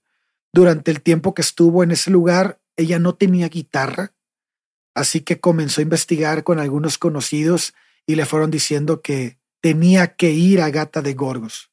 [0.54, 4.14] Durante el tiempo que estuvo en ese lugar, ella no tenía guitarra,
[4.94, 7.74] así que comenzó a investigar con algunos conocidos
[8.06, 11.70] y le fueron diciendo que tenía que ir a Gata de Gorgos,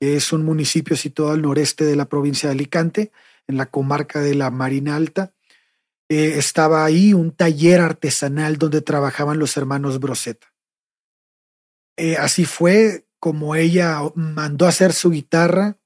[0.00, 3.12] que es un municipio situado al noreste de la provincia de Alicante,
[3.46, 5.34] en la comarca de la Marina Alta.
[6.08, 10.52] Eh, estaba ahí un taller artesanal donde trabajaban los hermanos Broseta.
[11.96, 15.78] Eh, así fue como ella mandó hacer su guitarra,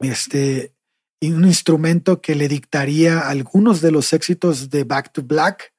[0.00, 0.74] este,
[1.20, 5.74] un instrumento que le dictaría algunos de los éxitos de Back to Black.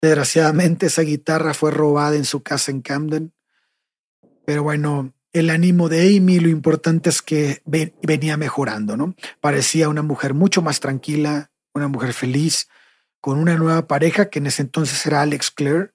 [0.00, 3.32] Desgraciadamente esa guitarra fue robada en su casa en Camden.
[4.44, 9.14] Pero bueno, el ánimo de Amy, lo importante es que venía mejorando, ¿no?
[9.40, 12.68] Parecía una mujer mucho más tranquila, una mujer feliz,
[13.20, 15.92] con una nueva pareja que en ese entonces era Alex Clare.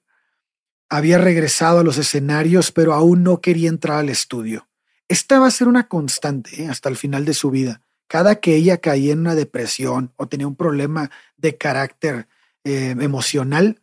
[0.88, 4.66] Había regresado a los escenarios, pero aún no quería entrar al estudio.
[5.08, 6.68] Esta va a ser una constante ¿eh?
[6.68, 7.82] hasta el final de su vida.
[8.08, 12.26] Cada que ella caía en una depresión o tenía un problema de carácter
[12.64, 13.80] eh, emocional,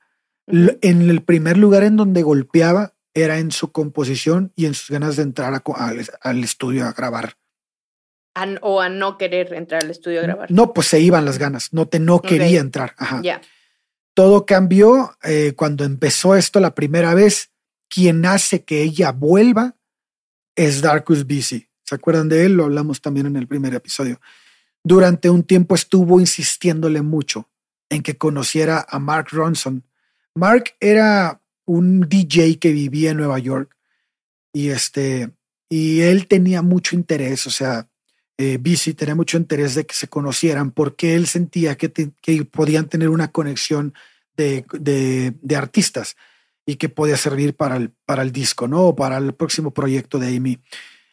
[0.48, 5.16] en el primer lugar en donde golpeaba era en su composición y en sus ganas
[5.16, 5.64] de entrar
[6.22, 7.38] al, estudio a grabar.
[8.62, 10.52] o a no querer entrar al estudio a grabar.
[10.52, 12.94] No, pues se iban las ganas, no te no quería entrar.
[12.98, 13.22] Ajá.
[14.14, 17.52] Todo cambió eh, cuando empezó esto la primera vez.
[17.88, 19.76] Quien hace que ella vuelva
[20.56, 21.70] es Darkus Busy.
[21.84, 22.54] ¿Se acuerdan de él?
[22.54, 24.20] Lo hablamos también en el primer episodio.
[24.84, 27.50] Durante un tiempo estuvo insistiéndole mucho
[27.90, 29.84] en que conociera a Mark Ronson.
[30.34, 33.76] Mark era un DJ que vivía en Nueva York
[34.54, 35.32] y este
[35.70, 37.90] y él tenía mucho interés, o sea,
[38.38, 38.60] eh,
[38.96, 43.32] tenía mucho interés de que se conocieran porque él sentía que, que podían tener una
[43.32, 43.94] conexión
[44.38, 46.18] de, de, artistas
[46.66, 48.88] y que podía servir para el, para el disco, ¿no?
[48.88, 50.60] O para el próximo proyecto de Amy.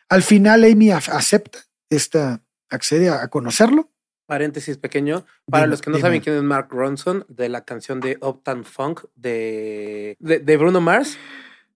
[0.09, 3.92] Al final, Amy acepta, esta, accede a conocerlo
[4.27, 8.19] paréntesis pequeño, para los que no saben quién es Mark Ronson, de la canción de
[8.21, 11.19] Uptown Funk de, de, Bruno Mars,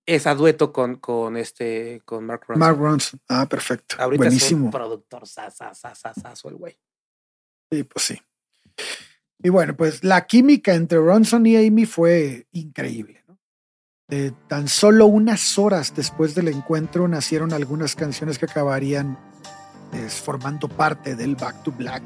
[0.06, 2.60] es a dueto con, con, este, con Mark Ronson.
[2.60, 3.96] Mark Ronson, ah, perfecto.
[3.98, 4.60] Ahorita Buenísimo.
[4.60, 6.78] es un productor sasasasasaso el güey.
[7.70, 8.22] Sí, pues sí.
[9.42, 13.22] Y bueno, pues la química entre Ronson y Amy fue increíble.
[13.26, 13.36] ¿no?
[14.46, 19.18] tan solo unas horas después del encuentro nacieron algunas canciones que acabarían
[19.90, 22.02] pues, formando parte del Back to Black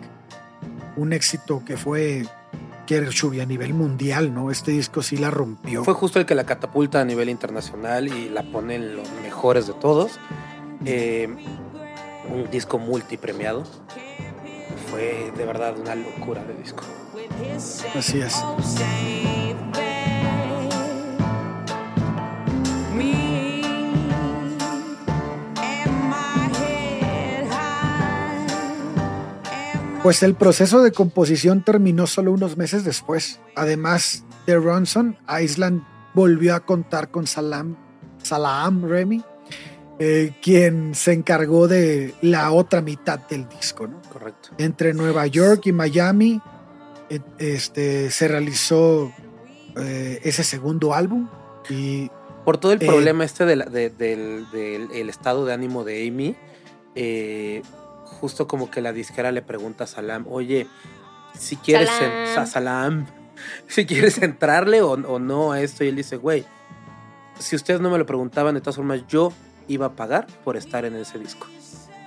[0.96, 2.26] un éxito que fue
[2.98, 4.50] Shubi a nivel mundial, ¿no?
[4.50, 5.84] Este disco sí la rompió.
[5.84, 9.66] Fue justo el que la catapulta a nivel internacional y la pone en los mejores
[9.66, 10.18] de todos.
[10.84, 11.28] Eh,
[12.32, 13.64] un disco multipremiado.
[14.90, 16.82] Fue de verdad una locura de disco.
[17.94, 18.42] Así es.
[30.02, 33.38] Pues el proceso de composición terminó solo unos meses después.
[33.54, 35.82] Además de Ronson, Island
[36.14, 37.76] volvió a contar con Salam,
[38.22, 39.22] Salam Remy,
[39.98, 43.88] eh, quien se encargó de la otra mitad del disco.
[43.88, 44.00] ¿no?
[44.10, 44.48] Correcto.
[44.56, 46.40] Entre Nueva York y Miami
[47.10, 49.12] eh, este, se realizó
[49.76, 51.28] eh, ese segundo álbum
[51.68, 52.10] y
[52.46, 53.60] por todo el problema este del,
[55.10, 56.36] estado de ánimo de Amy,
[58.20, 60.66] justo como que la disquera le pregunta a Salam, oye,
[61.38, 61.88] si quieres,
[62.46, 63.06] Salam,
[63.66, 65.84] si quieres entrarle o, o no a esto.
[65.84, 66.44] Y él dice, güey,
[67.38, 69.32] si ustedes no me lo preguntaban, de todas formas, yo
[69.68, 71.46] iba a pagar por estar en ese disco,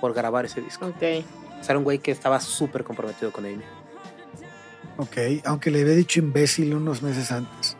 [0.00, 0.86] por grabar ese disco.
[0.86, 1.02] Ok.
[1.60, 3.64] O sea, era un güey que estaba súper comprometido con Amy.
[4.96, 7.76] Ok, aunque le había dicho imbécil unos meses antes.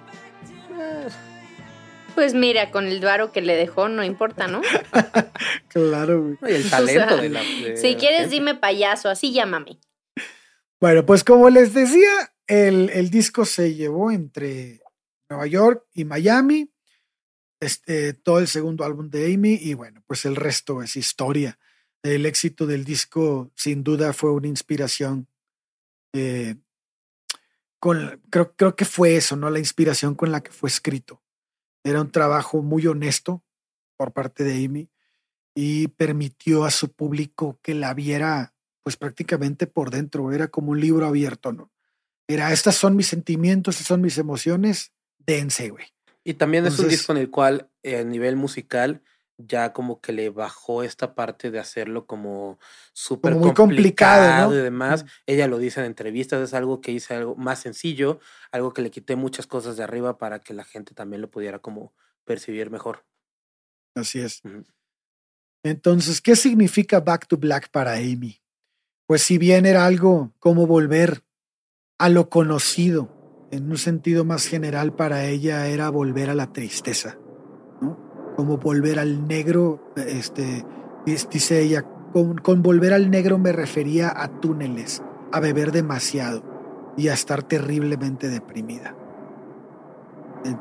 [2.14, 4.62] Pues mira, con el varo que le dejó, no importa, ¿no?
[5.68, 6.53] Claro, güey.
[6.53, 7.40] Y el O talento sea, de la.
[7.40, 8.35] de Si la quieres, gente.
[8.35, 9.79] dime payaso, así llámame.
[10.81, 14.81] Bueno, pues como les decía, el, el disco se llevó entre
[15.29, 16.70] Nueva York y Miami.
[17.61, 21.59] Este, todo el segundo álbum de Amy y bueno, pues el resto es historia.
[22.03, 25.29] El éxito del disco sin duda fue una inspiración.
[26.12, 26.57] eh,
[27.81, 29.50] con, creo, creo que fue eso, ¿no?
[29.50, 31.22] La inspiración con la que fue escrito.
[31.85, 33.44] Era un trabajo muy honesto
[33.97, 34.90] por parte de Amy
[35.55, 40.81] y permitió a su público que la viera pues prácticamente por dentro, era como un
[40.81, 41.73] libro abierto, ¿no?
[42.29, 45.87] Era, estas son mis sentimientos, estas son mis emociones, dense, güey.
[46.23, 49.03] Y también es un disco en el cual, eh, a nivel musical,
[49.38, 52.59] ya como que le bajó esta parte de hacerlo como
[52.92, 54.55] súper complicado, complicado ¿no?
[54.55, 55.05] y demás.
[55.27, 58.20] Ella lo dice en entrevistas, es algo que hice algo más sencillo,
[58.53, 61.59] algo que le quité muchas cosas de arriba para que la gente también lo pudiera
[61.59, 61.92] como
[62.25, 63.05] percibir mejor.
[63.94, 64.42] Así es.
[65.62, 68.40] Entonces, ¿qué significa Back to Black para Amy?
[69.07, 71.25] Pues si bien era algo como volver
[71.99, 77.18] a lo conocido, en un sentido más general para ella era volver a la tristeza.
[78.37, 80.64] Como volver al negro, este,
[81.07, 86.42] dice ella, con, con volver al negro me refería a túneles, a beber demasiado
[86.97, 88.97] y a estar terriblemente deprimida.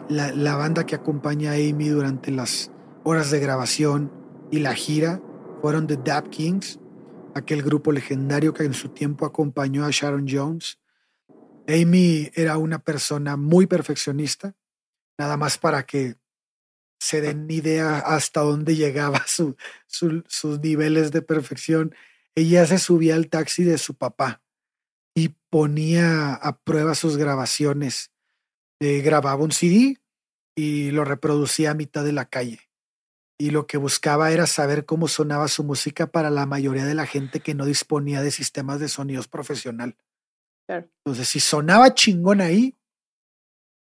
[0.10, 2.72] La, la banda que acompaña a Amy durante las
[3.04, 4.12] horas de grabación
[4.50, 5.22] y la gira
[5.62, 6.80] fueron The Dap Kings,
[7.34, 10.80] aquel grupo legendario que en su tiempo acompañó a Sharon Jones.
[11.68, 14.56] Amy era una persona muy perfeccionista,
[15.18, 16.16] nada más para que
[17.04, 19.56] se den idea hasta dónde llegaba su-
[19.88, 21.94] su- sus niveles de perfección.
[22.36, 24.42] Ella se subía al taxi de su papá
[25.16, 28.12] y ponía a prueba sus grabaciones.
[28.82, 29.98] Eh, grababa un CD
[30.56, 32.60] y lo reproducía a mitad de la calle
[33.40, 37.06] y lo que buscaba era saber cómo sonaba su música para la mayoría de la
[37.06, 39.98] gente que no disponía de sistemas de sonidos profesional.
[40.68, 40.90] Claro.
[41.06, 42.78] Entonces, si sonaba chingón ahí,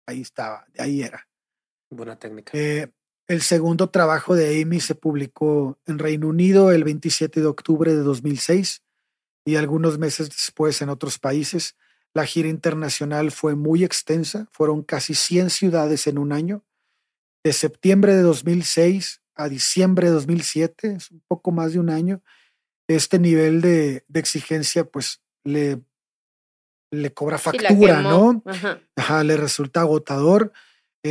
[0.08, 1.28] ahí estaba, de ahí era.
[1.90, 2.52] Buena técnica.
[2.54, 2.92] Eh,
[3.28, 8.02] el segundo trabajo de Amy se publicó en Reino Unido el 27 de octubre de
[8.02, 8.84] 2006
[9.46, 11.76] y algunos meses después en otros países.
[12.14, 16.64] La gira internacional fue muy extensa, fueron casi 100 ciudades en un año.
[17.44, 22.24] De septiembre de 2006 a diciembre de 2007, es un poco más de un año.
[22.88, 25.82] Este nivel de, de exigencia pues le,
[26.92, 28.10] le cobra Sí, factura, quemó.
[28.10, 28.44] ¿no?
[28.46, 28.82] Ajá.
[28.96, 30.54] Ajá, le resulta agotador.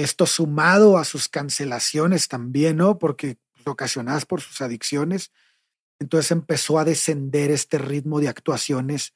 [0.03, 2.99] Esto sumado a sus cancelaciones también, ¿no?
[2.99, 5.33] Porque pues, ocasionadas por sus adicciones.
[5.99, 9.15] Entonces empezó a descender este ritmo de actuaciones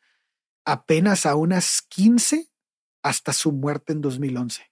[0.65, 2.49] apenas a unas 15
[3.03, 4.71] hasta su muerte en 2011.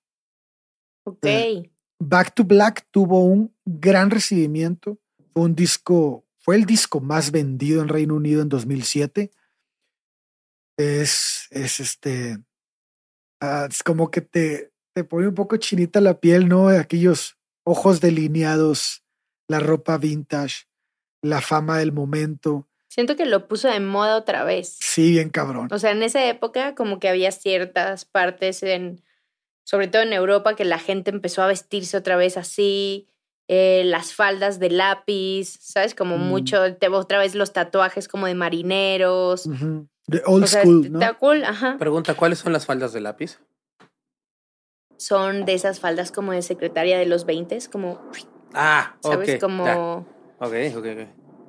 [1.05, 1.19] Ok.
[1.23, 4.99] Eh, Back to Black tuvo un gran recibimiento.
[5.33, 9.31] Fue un disco, fue el disco más vendido en Reino Unido en 2007.
[10.77, 12.39] Es, es este,
[13.41, 16.69] ah, es como que te, te pone un poco chinita la piel, ¿no?
[16.71, 19.05] Aquellos ojos delineados,
[19.47, 20.65] la ropa vintage,
[21.23, 22.69] la fama del momento.
[22.89, 24.77] Siento que lo puso de moda otra vez.
[24.81, 25.69] Sí, bien cabrón.
[25.71, 29.05] O sea, en esa época como que había ciertas partes en,
[29.63, 33.07] sobre todo en Europa, que la gente empezó a vestirse otra vez así,
[33.47, 35.95] eh, las faldas de lápiz, ¿sabes?
[35.95, 36.23] Como Mm.
[36.29, 39.47] mucho, te- otra vez los tatuajes como de marineros.
[39.47, 40.99] Old o sea, school, ¿no?
[41.01, 41.77] está cool, ajá.
[41.79, 43.39] Pregunta, ¿cuáles son las faldas de lápiz?
[44.99, 48.01] Son de esas faldas como de secretaria de los 20, como,
[48.53, 49.35] Ah, ¿sabes?
[49.37, 49.41] ok.
[49.41, 49.77] como, ya.
[50.47, 50.87] Ok, ok,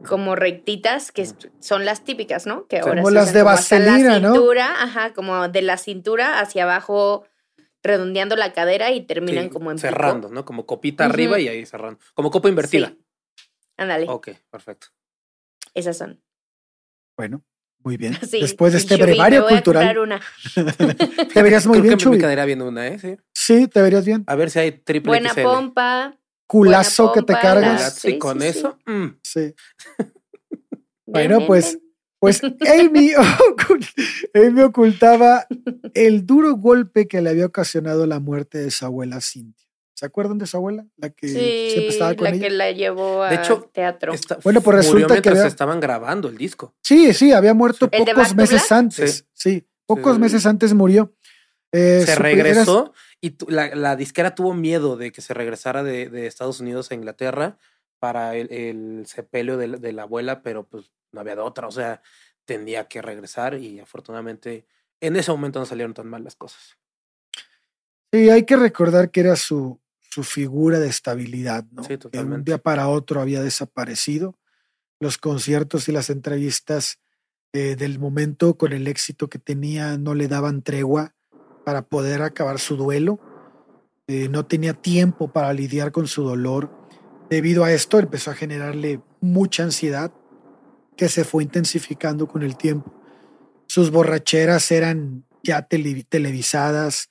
[0.01, 0.07] ok.
[0.07, 1.27] como rectitas, que
[1.59, 2.67] son las típicas, ¿no?
[2.67, 4.27] Que Como ahora se las usan de como hasta vaselina, ¿no?
[4.29, 7.25] la cintura, ajá, como de la cintura hacia abajo,
[7.83, 9.89] redondeando la cadera y terminan Sí, como en pico.
[9.89, 10.45] cerrando, ¿no?
[10.45, 11.99] Como copita arriba y ahí cerrando.
[12.13, 12.89] Como copa invertida.
[12.89, 13.03] Sí.
[13.77, 14.87] Ándale, Ok, perfecto.
[15.73, 16.21] esas son.
[17.17, 17.43] Bueno,
[17.83, 18.17] muy bien.
[18.29, 20.19] Sí, Después de este brevario voy cultural, una.
[21.33, 22.11] te verías muy Creo bien, que Chuy.
[22.13, 22.99] me quedaría viendo una, ¿eh?
[22.99, 23.15] Sí.
[23.33, 24.23] Sí, te verías bien.
[24.27, 25.41] A ver si hay triple Buena XL.
[25.43, 26.15] pompa.
[26.47, 27.81] Culazo que te cargas.
[27.81, 28.77] la- Sí, con sí, eso.
[28.85, 29.05] mm.
[29.23, 29.53] Sí.
[31.11, 31.79] Bueno, pues,
[32.19, 33.13] pues Amy,
[34.35, 35.47] Amy ocultaba
[35.95, 39.67] el duro golpe que le había ocasionado la muerte de su abuela Cintia.
[39.99, 40.85] ¿Se acuerdan de su abuela?
[40.95, 42.39] La que siempre Sí, estaba con la ella.
[42.39, 44.13] que la llevó De al hecho, teatro.
[44.13, 46.73] Esta- Bueno, pues murió resulta que mientras había- estaban grabando el disco.
[46.81, 48.71] Sí, sí, había muerto ¿El de pocos meses Black?
[48.79, 49.25] antes.
[49.33, 50.21] Sí, pocos Sí.
[50.21, 51.13] meses antes murió.
[51.73, 56.07] Eh, se regresó y tu- la, la disquera tuvo miedo de que se regresara de,
[56.09, 57.57] de Estados Unidos a Inglaterra
[57.99, 61.67] para el, el sepelio de, la- de la abuela, pero pues no había de otra,
[61.67, 62.01] o sea,
[62.45, 64.65] tenía que regresar y afortunadamente
[65.01, 66.77] en ese momento no salieron tan mal las cosas.
[68.13, 69.79] Sí, hay que recordar que era su,
[70.09, 71.83] su figura de estabilidad, ¿no?
[71.83, 74.35] Sí, Que un día para otro había desaparecido.
[74.99, 76.99] Los conciertos y las entrevistas
[77.53, 81.15] eh, del momento con el éxito que tenía no le daban tregua
[81.63, 83.19] para poder acabar su duelo.
[84.07, 86.69] Eh, no tenía tiempo para lidiar con su dolor.
[87.29, 90.11] Debido a esto empezó a generarle mucha ansiedad
[90.97, 92.93] que se fue intensificando con el tiempo.
[93.67, 97.09] Sus borracheras eran ya tele- televisadas,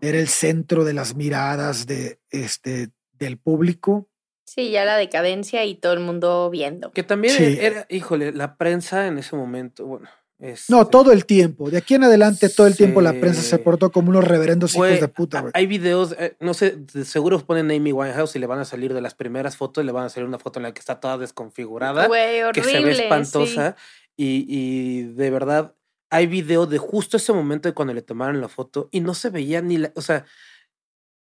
[0.00, 4.08] era el centro de las miradas de, este, del público.
[4.46, 6.90] Sí, ya la decadencia y todo el mundo viendo.
[6.92, 7.56] Que también Sí.
[7.60, 10.08] era, híjole, la prensa en ese momento, bueno,
[10.38, 10.68] es...
[10.68, 11.70] No, todo el tiempo.
[11.70, 15.00] De aquí en adelante, todo el tiempo la prensa se portó como unos reverendos hijos
[15.00, 15.52] de puta, güey.
[15.54, 19.00] Hay videos, eh, no sé, seguro ponen Amy Winehouse y le van a salir de
[19.00, 22.06] las primeras fotos, le van a salir una foto en la que está toda desconfigurada,
[22.06, 22.70] Güey, que horrible.
[22.72, 23.02] se ve sí.
[23.02, 23.76] espantosa.
[24.16, 25.74] Y, y de verdad,
[26.10, 29.30] hay video de justo ese momento de cuando le tomaron la foto y no se
[29.30, 30.24] veía ni la, o sea,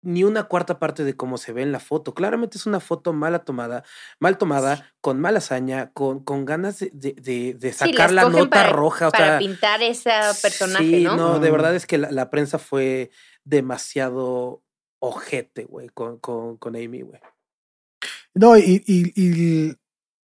[0.05, 2.13] ni una cuarta parte de cómo se ve en la foto.
[2.13, 3.85] Claramente es una foto mala tomada,
[4.19, 8.11] mal tomada, con mala hazaña, con, con ganas de, de, de- de Sí, la sacar
[8.11, 9.07] la nota para- roja.
[9.07, 10.09] O Para sea, pintar ese
[10.41, 11.39] personaje, sí, ¿no?
[11.39, 11.51] de Mm.
[11.53, 13.11] verdad es que la, la prensa fue
[13.45, 14.61] demasiado
[14.99, 17.19] ojete, güey, con, con, con Amy, güey.
[18.35, 19.77] No, y, y, y,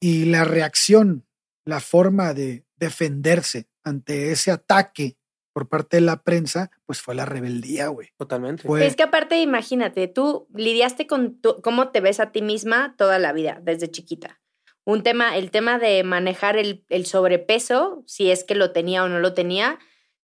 [0.01, 1.27] y la reacción,
[1.67, 5.17] la forma de defenderse ante ese ataque
[5.53, 8.11] por parte de la prensa, pues fue la rebeldía, güey.
[8.17, 8.63] Totalmente.
[8.69, 12.95] Fue- Es que aparte, imagínate, tú lidiaste con tu- cómo te ves a ti misma
[12.97, 14.41] toda la vida, desde chiquita.
[14.85, 19.09] Un tema, el tema de manejar el, el sobrepeso, si es que lo tenía o
[19.09, 19.79] no lo tenía,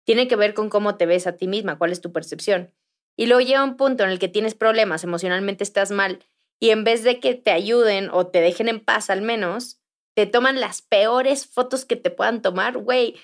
[0.05, 2.73] tiene que ver con cómo te ves a ti misma, cuál es tu percepción.
[3.17, 6.21] Y luego llega un punto en el que tienes problemas, emocionalmente estás mal,
[6.61, 9.81] y en vez de que te ayuden o te dejen en paz al menos,
[10.15, 13.17] te toman las peores fotos que te puedan tomar, güey.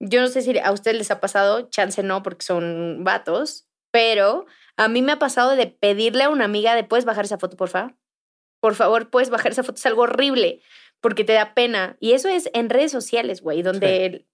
[0.00, 4.46] Yo no sé si a ustedes les ha pasado, chance no, porque son vatos, pero
[4.76, 7.56] a mí me ha pasado de pedirle a una amiga de, ¿puedes bajar esa foto,
[7.56, 7.96] por favor?
[8.60, 10.60] Por favor, puedes bajar esa foto, es algo horrible,
[11.00, 11.96] porque te da pena.
[12.00, 14.26] Y eso es en redes sociales, güey, donde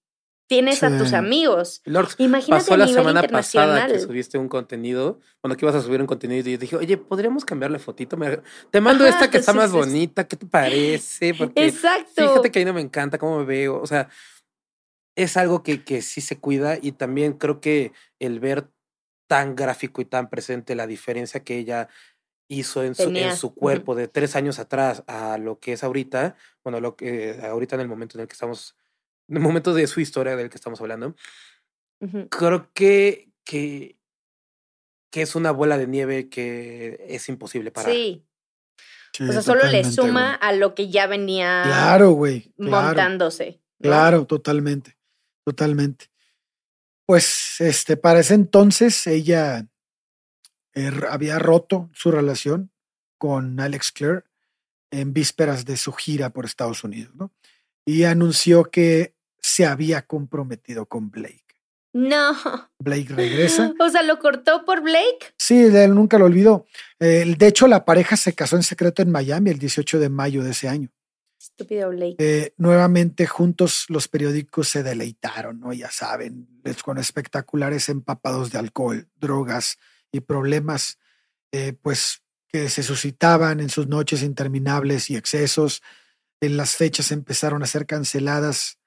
[0.47, 1.15] tienes a tus Sí.
[1.17, 1.81] amigos.
[1.87, 5.75] Lorx, Imagínate pasó a la nivel semana pasada que subiste un contenido, bueno, que ibas
[5.75, 8.19] a subir un contenido y yo dije, oye, ¿podríamos cambiarle fotito?
[8.71, 9.79] Te mando esta que está Sí, más sí, sí.
[9.79, 11.35] bonita, ¿qué te parece?
[11.35, 12.13] Porque Exacto.
[12.15, 14.09] fíjate que ahí no me encanta cómo me veo, o sea,
[15.17, 18.69] es algo que, que sí se cuida y también creo que el ver
[19.27, 21.89] tan gráfico y tan presente la diferencia que ella
[22.49, 26.37] hizo en su, en su cuerpo de tres años atrás a lo que es ahorita,
[26.63, 28.77] bueno, lo que ahorita en el momento en el que estamos,
[29.29, 31.15] en el momento de su historia del que estamos hablando,
[32.31, 33.97] creo que, que,
[35.11, 37.93] que es una bola de nieve que es imposible parar.
[37.93, 38.27] Sí,
[39.17, 40.51] Sí, o sea, solo le suma güey.
[40.51, 42.53] a lo que ya venía Claro, güey.
[42.57, 43.61] Claro, montándose.
[43.79, 43.89] ¿no?
[43.89, 44.97] claro, totalmente.
[45.45, 46.07] Totalmente.
[47.07, 49.67] Pues, este, para ese entonces ella
[50.75, 52.71] eh, había roto su relación
[53.19, 54.25] con Alex Clare
[54.91, 57.33] en vísperas de su gira por Estados Unidos, ¿no?
[57.85, 61.45] Y anunció que se había comprometido con Blake.
[61.93, 62.35] No.
[62.79, 63.73] Blake regresa.
[63.81, 65.35] O sea, lo cortó por Blake.
[65.39, 66.67] Sí, él nunca lo olvidó.
[66.99, 70.43] Eh, de hecho, la pareja se casó en secreto en Miami el 18 de mayo
[70.43, 70.91] de ese año.
[72.19, 75.73] Eh, nuevamente juntos los periódicos se deleitaron, ¿no?
[75.73, 76.49] Ya saben,
[76.83, 79.79] con espectaculares empapados de alcohol, drogas
[80.11, 80.99] y problemas,
[81.53, 85.83] eh, pues que se suscitaban en sus noches interminables y excesos.
[86.41, 88.79] En las fechas empezaron a ser canceladas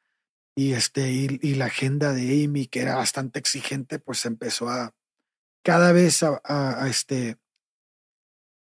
[0.55, 4.93] y este y, la agenda de Amy, que era bastante exigente, pues empezó a
[5.63, 7.38] cada vez a, a- a, este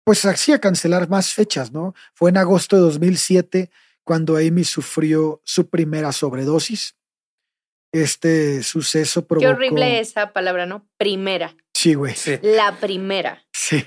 [0.04, 1.94] pues así a cancelar más fechas, ¿no?
[2.14, 3.70] Fue en agosto de 2007
[4.04, 6.96] cuando Amy sufrió su primera sobredosis.
[7.92, 9.46] Este suceso provocó...
[9.46, 10.88] Qué horrible esa palabra, ¿no?
[10.96, 11.56] Primera.
[11.72, 12.14] Sí, güey.
[12.14, 12.38] Sí.
[12.42, 13.42] La primera.
[13.52, 13.84] Sí.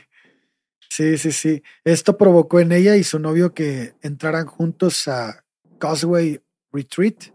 [0.89, 1.61] Sí, sí, sí.
[1.83, 5.43] Esto provocó en ella y su novio que entraran juntos a
[5.77, 6.41] Causeway
[6.71, 7.25] Retreat,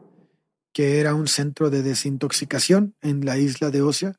[0.72, 4.16] que era un centro de desintoxicación en la isla de Osea.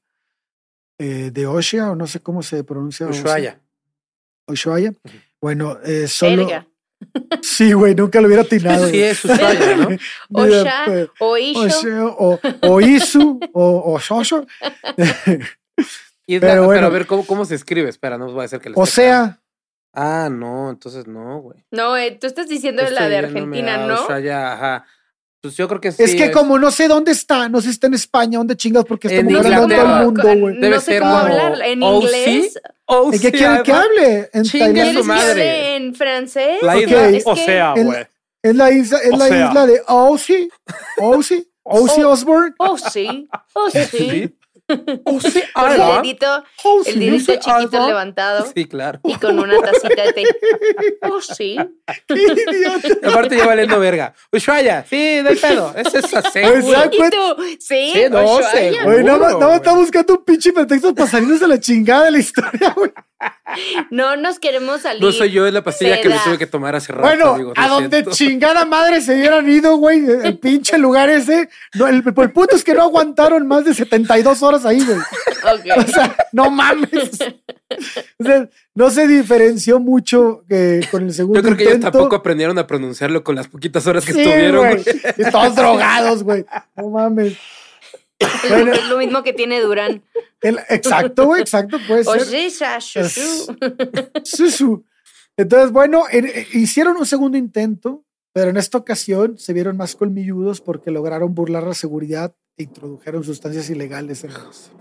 [0.99, 3.07] eh, de Osea, o no sé cómo se pronuncia.
[3.07, 3.21] Osea.
[3.21, 3.61] Ushuaia.
[4.47, 4.91] Ushuaia.
[4.91, 5.17] Ujú.
[5.41, 6.45] Bueno, eh, solo.
[6.45, 6.67] Verga.
[7.41, 8.87] Sí, güey, nunca lo hubiera atinado.
[8.87, 9.87] Sí, es Ushuaia, ¿no?
[10.31, 12.15] O Mira, ya, pues, o Isho.
[12.17, 14.45] O, o Isu, o, o Shosho.
[16.27, 17.89] Pero a ver, ¿cómo, ¿cómo se escribe?
[17.89, 19.39] Espera, no va a ser que lo O sea,
[19.93, 21.63] Ah, no, entonces no, güey.
[21.69, 23.93] No, eh, tú estás diciendo la de Argentina, a ¿no?
[23.93, 24.85] Ushuaia, ajá.
[25.43, 26.01] Pues yo creo que sí.
[26.03, 28.85] es que como no sé dónde está, no sé si está en España, dónde chingas,
[28.85, 30.55] porque está hablando todo el mundo, güey.
[30.55, 32.03] Debe no sé ser cómo como hablar en OC.
[32.03, 32.59] inglés.
[32.85, 34.29] Oh, ¿En qué sí, quieren que hable?
[34.31, 35.31] En Chingue su ¿Quieres que madre.
[35.31, 36.57] hable en francés?
[36.61, 38.07] La isla, Es o que- sea, el- güey.
[38.41, 39.47] Es la isla, es O la sea.
[39.49, 40.49] isla de Ozzy,
[40.97, 42.53] Ozzy, Ozzy Osbourne.
[42.59, 43.27] Oh, sí.
[45.05, 45.13] Oh.
[45.15, 46.89] Oh, sí, Con el dedito, Ozzy.
[46.91, 47.87] el dedito sí, chiquito Alba.
[47.87, 48.99] levantado Sí, claro.
[49.03, 50.23] y con una tacita de té.
[51.01, 51.57] Oh, sí.
[52.07, 52.15] Qué.
[53.03, 54.13] Aparte ya valiendo verga.
[54.31, 55.73] Ushuaia, sí, no hay pedo.
[55.77, 57.37] Es esa Exacto.
[57.59, 57.91] ¿Sí?
[57.93, 58.83] Sí, no Ushuaia.
[58.85, 62.05] Güey, nada más, nada más está buscando un pinche pretexto para salirnos de la chingada
[62.05, 62.91] de la historia, güey.
[63.91, 65.01] No nos queremos salir.
[65.03, 67.03] No soy yo, es la pastilla que me tuve que tomar hace rato.
[67.33, 68.11] Bueno, a donde siento.
[68.11, 71.49] chingada madre se hubieran ido, güey, el pinche lugar ese.
[71.75, 74.97] No, el, el punto es que no aguantaron más de 72 horas ahí, güey.
[74.97, 75.87] O Ok.
[75.87, 77.19] sea, no mames.
[78.19, 82.15] O sea, no se diferenció mucho que con el segundo Yo creo que ellos tampoco
[82.15, 84.67] aprendieron a pronunciarlo con las poquitas horas que Sí, estuvieron.
[84.67, 84.83] güey.
[85.31, 86.45] todos drogados, güey.
[86.75, 87.33] No mames.
[88.49, 88.73] Bueno.
[88.73, 90.03] Es lo mismo que tiene Durán.
[90.41, 92.13] El- exacto, exacto, puede ser.
[92.21, 92.25] Oye.
[95.37, 98.03] Entonces, bueno, en- eh, hicieron un segundo intento,
[98.33, 103.23] pero en esta ocasión se vieron más colmilludos porque lograron burlar la seguridad e introdujeron
[103.23, 104.71] sustancias ilegales en, los-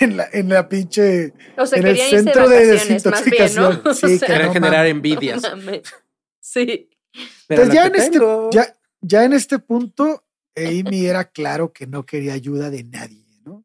[0.00, 1.32] en la, en la pinche.
[1.56, 2.74] O sea, En el centro de más bien, ¿no?
[2.74, 3.82] desintoxicación.
[3.84, 5.42] Sí, O sea, que Querían no generar envidias.
[5.42, 5.72] no.
[6.40, 6.88] Sí.
[7.46, 8.18] Pero Entonces, ya en, este,
[8.52, 10.24] ya, ya en este punto,
[10.66, 13.64] Amy era claro que no quería ayuda de nadie, ¿no?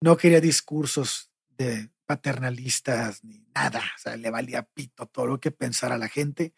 [0.00, 3.80] No quería discursos de paternalistas ni nada.
[3.96, 6.54] O sea, le valía pito todo lo que pensara la gente.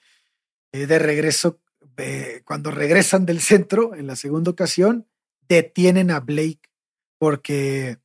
[0.73, 1.61] Eh, de regreso,
[1.97, 5.09] eh, cuando regresan del centro en la segunda ocasión,
[5.49, 6.71] detienen a Blake
[7.19, 7.99] porque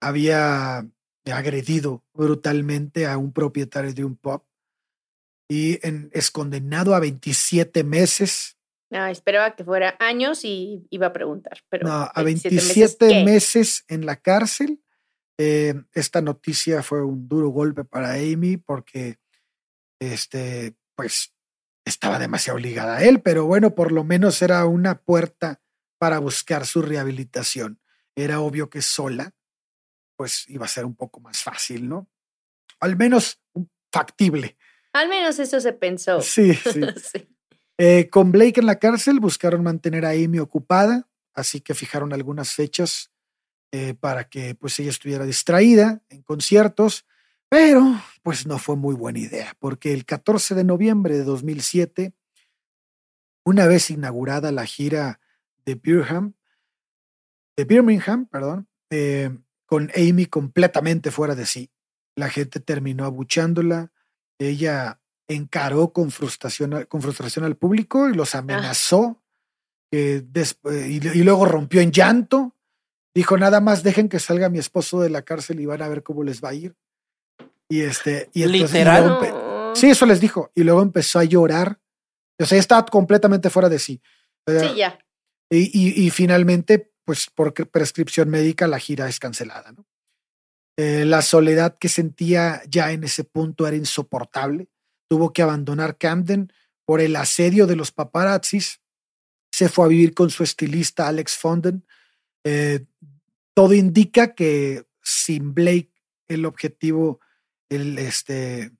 [0.00, 0.86] había
[1.26, 4.44] agredido brutalmente a un propietario de un pub
[5.48, 5.80] y
[6.12, 8.56] es condenado a 27 meses.
[8.92, 11.58] Ah, esperaba que fuera años y iba a preguntar.
[11.68, 13.24] Pero no, a 27 27 ¿qué?
[13.24, 14.82] meses, en la cárcel.
[15.38, 19.18] Eh, esta noticia fue un duro golpe para Amy porque
[19.98, 21.34] este, pues
[21.84, 25.62] estaba demasiado ligada a él, pero bueno, por lo menos era una puerta
[25.98, 27.80] para buscar su rehabilitación.
[28.14, 29.34] Era obvio que sola,
[30.16, 32.10] pues iba a ser un poco más fácil, ¿no?
[32.80, 33.40] Al menos
[33.92, 34.58] factible.
[34.92, 36.20] Al menos eso se pensó.
[36.20, 36.80] Sí, sí.
[37.12, 37.29] Sí.
[37.82, 42.52] Eh, con Blake en la cárcel buscaron mantener a Amy ocupada, así que fijaron algunas
[42.52, 43.10] fechas
[43.72, 47.06] eh, para que pues ella estuviera distraída en conciertos,
[47.48, 47.82] pero
[48.22, 52.12] pues no fue muy buena idea, porque el 14 de noviembre de 2007,
[53.46, 55.18] una vez inaugurada la gira
[55.64, 56.34] de Birmingham,
[57.56, 61.70] de Birmingham, perdón, eh, con Amy completamente fuera de sí,
[62.14, 63.90] la gente terminó abuchándola,
[64.38, 65.00] ella
[65.34, 69.22] encaró con frustración, con frustración al público y los amenazó.
[69.92, 72.56] des- eh, y, y luego rompió en llanto.
[73.14, 76.02] Dijo, nada más dejen que salga mi esposo de la cárcel y van a ver
[76.02, 76.76] cómo les va a ir.
[77.68, 79.06] Y este, y entonces, y Literal.
[79.20, 80.50] luego sí, eso les dijo.
[80.54, 81.80] Y luego empezó a llorar.
[82.40, 84.00] O sea, estaba completamente fuera de sí.
[84.46, 84.98] Sí, ya.
[85.50, 89.72] y, finalmente, pues por prescripción médica, la gira es cancelada.
[89.72, 89.86] ¿no?
[90.76, 94.68] Eh, la soledad que sentía ya en ese punto era insoportable.
[95.10, 96.52] Tuvo que abandonar Camden
[96.84, 98.80] por el asedio de los paparazzis.
[99.52, 101.84] Se fue a vivir con su estilista Alex Fonden.
[102.44, 102.84] Eh,
[103.54, 105.90] todo indica que sin Blake
[106.28, 107.18] el objetivo
[107.68, 108.70] el, este,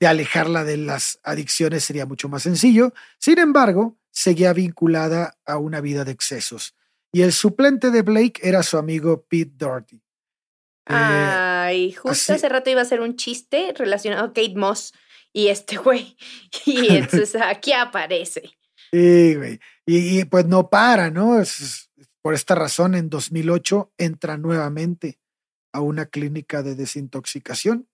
[0.00, 2.92] de alejarla de las adicciones sería mucho más sencillo.
[3.20, 6.74] Sin embargo, seguía vinculada a una vida de excesos.
[7.12, 9.96] Y el suplente de Blake era su amigo Pete Doherty.
[10.88, 14.92] Eh, Ay, justo así- hace rato iba a hacer un chiste relacionado a Kate Moss
[15.36, 16.16] y este güey.
[16.64, 18.56] Y entonces aquí aparece.
[18.90, 19.60] Sí, güey.
[19.84, 21.38] Y, pues no para, ¿no?
[21.38, 21.90] Es-
[22.22, 25.20] por esta razón, en 2008 entra nuevamente
[25.72, 27.86] a una clínica de desintoxicación.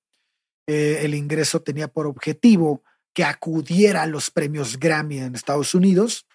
[0.68, 6.26] Eh, el ingreso tenía por objetivo que acudiera a los premios Grammy en Estados Unidos,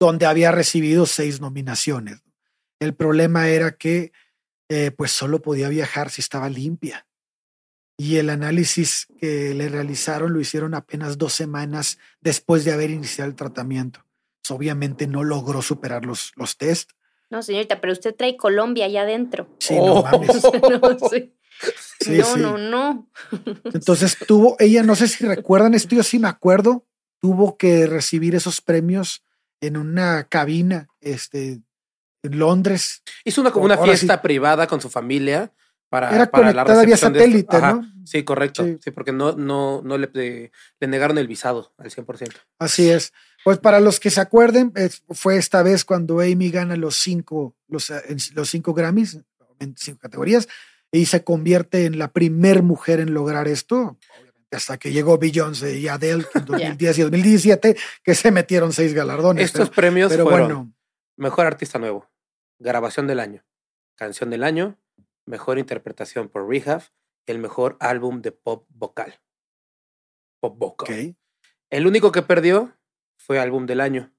[0.00, 2.20] donde había recibido seis nominaciones.
[2.80, 4.12] El problema era que
[4.68, 7.06] eh, pues solo podía viajar si estaba limpia.
[8.02, 13.30] Y el análisis que le realizaron lo hicieron apenas dos semanas después de haber iniciado
[13.30, 14.04] el tratamiento.
[14.48, 16.90] Obviamente no logró superar los, los test.
[17.30, 19.48] No, señorita, pero usted trae Colombia allá adentro.
[19.60, 20.02] Sí, no Oh.
[20.02, 20.42] mames.
[20.42, 21.32] no, sí.
[22.00, 22.40] Sí, no, sí.
[22.40, 23.08] no, no.
[23.72, 26.84] Entonces tuvo, ella, no sé si recuerdan esto, yo sí me acuerdo,
[27.20, 29.22] tuvo que recibir esos premios
[29.60, 31.62] en una cabina este,
[32.24, 33.04] en Londres.
[33.24, 33.98] Hizo una, como una Ahora sí.
[34.00, 35.52] fiesta privada con su familia
[35.92, 37.28] para, Era para la conectada vía recepción de esto.
[37.30, 37.72] satélite, Ajá.
[37.74, 38.06] ¿no?
[38.06, 38.64] Sí, correcto.
[38.64, 38.78] Sí.
[38.82, 42.32] Sí, porque no, no, no le, le, negaron el visado al 100%.
[42.58, 43.12] Así es.
[43.44, 44.72] Pues para los que se acuerden,
[45.10, 49.20] fue esta vez cuando Amy gana los cinco, los, en- los cinco Grammys
[49.60, 50.48] en cinco categorías
[50.90, 53.98] y se convierte en la primer mujer en lograr esto.
[54.16, 58.94] Obviamente hasta que llegó Beyoncé y Adele en 2010 y 2017, que se metieron seis
[58.94, 59.44] galardones.
[59.44, 60.72] Estos pero, premios pero fueron bueno,
[61.16, 62.10] Mejor Artista Nuevo,
[62.58, 63.44] Grabación del Año,
[63.94, 64.78] Canción del Año,
[65.26, 66.82] Mejor Interpretación por Rehab
[67.26, 69.20] y el Mejor Álbum de Pop Vocal.
[70.40, 71.16] Pop Vocal.
[71.70, 72.76] El único que perdió
[73.16, 74.12] fue Álbum del Año,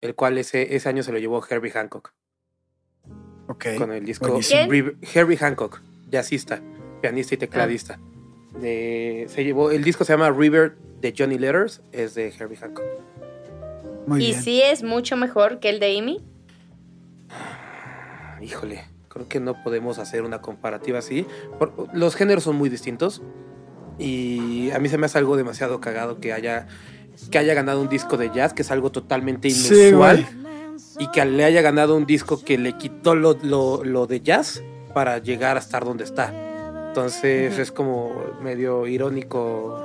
[0.00, 2.14] el cual ese, ese año se lo llevó Herbie Hancock
[3.50, 3.66] ok.
[3.76, 4.38] con el disco
[5.14, 6.62] Herbie Hancock, jazzista,
[7.00, 7.98] pianista y tecladista.
[8.58, 12.84] De, se llevó, el disco se llama River de Johnny Letters, es de Herbie Hancock.
[14.06, 14.42] Muy ¿Y bien.
[14.42, 16.24] sí es mucho mejor que el de Amy?
[18.40, 21.26] Híjole, creo que no podemos hacer una comparativa así.
[21.92, 23.20] los géneros son muy distintos
[23.98, 26.66] y a mí se me hace algo demasiado cagado que haya
[27.30, 30.26] que haya ganado un disco de jazz, que es algo totalmente inusual,
[30.98, 34.62] y que le haya ganado un disco que le quitó lo, lo- lo de jazz
[34.94, 36.32] para llegar a estar donde está.
[36.88, 39.76] Entonces es como medio irónico,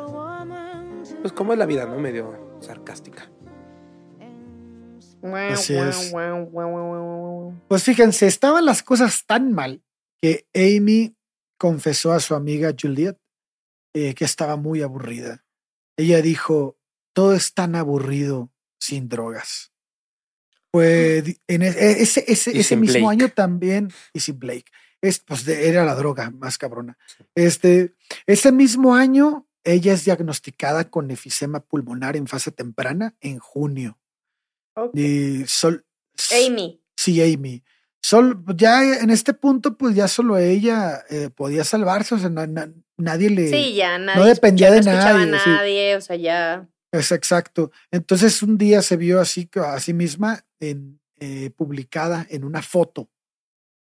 [1.22, 1.98] pues como es la vida, ¿no?
[2.00, 3.30] Medio sarcástica.
[5.54, 6.12] Así es.
[7.68, 9.84] Pues fíjense, estaban las cosas tan mal
[10.22, 11.16] que Amy
[11.58, 13.18] confesó a su amiga Juliet
[13.94, 15.46] eh, que estaba muy aburrida.
[15.98, 16.78] Ella dijo,
[17.14, 19.72] todo es tan aburrido sin drogas.
[20.72, 23.24] Pues en e- e- ese, ese, ese mismo Blake.
[23.24, 24.66] año también, y sin Blake,
[25.02, 26.98] es, pues era la droga más cabrona.
[27.34, 27.94] Este,
[28.26, 33.98] ese mismo año, ella es diagnosticada con efisema pulmonar en fase temprana en junio.
[34.76, 34.92] Ok.
[34.96, 35.86] Y sol,
[36.46, 36.82] Amy.
[36.96, 37.64] Sí, Amy.
[38.02, 42.46] Sol, ya en este punto, pues ya solo ella eh, podía salvarse, o sea, na-
[42.46, 43.50] na- nadie le...
[43.50, 44.26] Sí, ya nadie.
[44.26, 45.50] dependía de no nadie, sí.
[45.50, 46.70] a nadie, o sea, ya.
[46.92, 47.72] Es exacto.
[47.92, 52.62] Entonces un día se vio así que- a sí misma en, eh, publicada en una
[52.62, 53.10] foto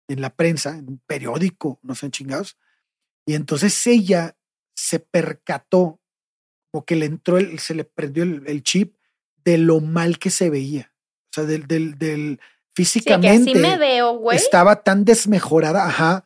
[0.09, 2.57] en la prensa, en un periódico, no sé, chingados.
[3.27, 4.37] Y entonces ella
[4.75, 6.01] se percató,
[6.71, 8.97] como que le entró, el, se le prendió el, el chip
[9.47, 10.93] de lo mal que se veía.
[11.31, 14.37] O sea, del, del, del Sí, que físicamente así me veo, güey.
[14.37, 16.25] estaba tan desmejorada, ajá,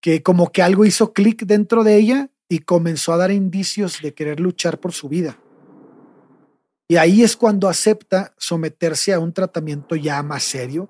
[0.00, 4.14] que como que algo hizo clic dentro de ella y comenzó a dar indicios de
[4.14, 5.36] querer luchar por su vida.
[6.88, 10.88] Y ahí es cuando acepta someterse a un tratamiento ya más serio.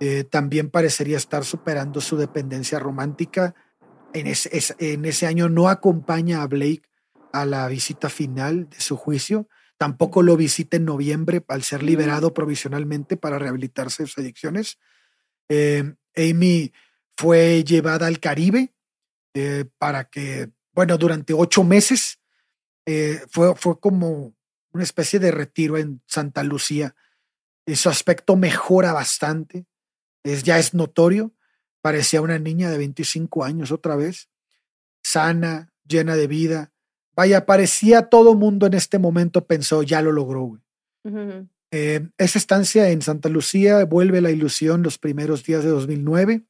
[0.00, 3.54] Eh, también parecería estar superando su dependencia romántica.
[4.12, 6.82] En ese, es- en ese año no acompaña a Blake
[7.32, 9.46] a la visita final de su juicio.
[9.82, 14.78] Tampoco lo visita en noviembre al ser liberado provisionalmente para rehabilitarse de sus adicciones.
[15.48, 16.72] Eh, Amy
[17.16, 18.72] fue llevada al Caribe
[19.34, 22.20] eh, para que, bueno, durante ocho meses
[22.86, 24.36] eh, fue, fue como
[24.70, 26.94] una especie de retiro en Santa Lucía.
[27.66, 29.66] Eh, su aspecto mejora bastante,
[30.22, 31.34] es, ya es notorio.
[31.80, 34.28] Parecía una niña de 25 años otra vez,
[35.02, 36.72] sana, llena de vida.
[37.14, 40.44] Vaya, parecía todo mundo en este momento pensó, ya lo logró.
[40.46, 40.62] güey.
[41.70, 46.42] Eh, esa estancia en Santa Lucía vuelve la ilusión los primeros días de 2009.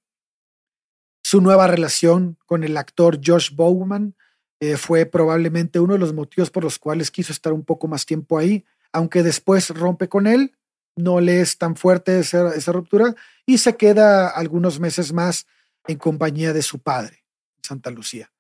[1.23, 4.17] Su nueva relación con el actor Josh Bowman
[4.61, 8.05] eh, fue probablemente uno de los motivos por los cuales quiso estar un poco más
[8.05, 10.57] tiempo ahí, aunque después rompe con él,
[10.97, 13.15] no le es tan fuerte esa, esa ruptura
[13.47, 15.47] y se queda algunos meses más
[15.87, 17.25] en compañía de su padre,
[17.63, 18.33] Santa Lucía.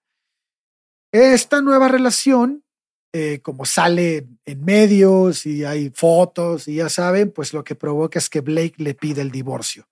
[1.13, 2.65] Esta nueva relación
[3.13, 8.19] eh, como sale en medios y hay fotos y ya saben, pues lo que provoca
[8.19, 9.87] es que Blake le pide el divorcio.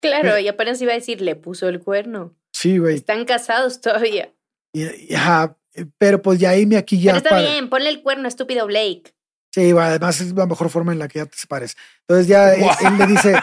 [0.00, 2.34] Claro, y apenas iba a decir, le puso el cuerno.
[2.52, 2.94] Sí, güey.
[2.96, 4.32] Están casados todavía.
[4.72, 5.56] Y- ajá,
[5.98, 7.12] pero pues ya Amy aquí ya...
[7.12, 9.12] Pero está para- bien, ponle el cuerno, estúpido Blake.
[9.54, 11.76] Sí, además es la mejor forma en la que ya te separes.
[12.00, 13.34] Entonces ya él, él le dice,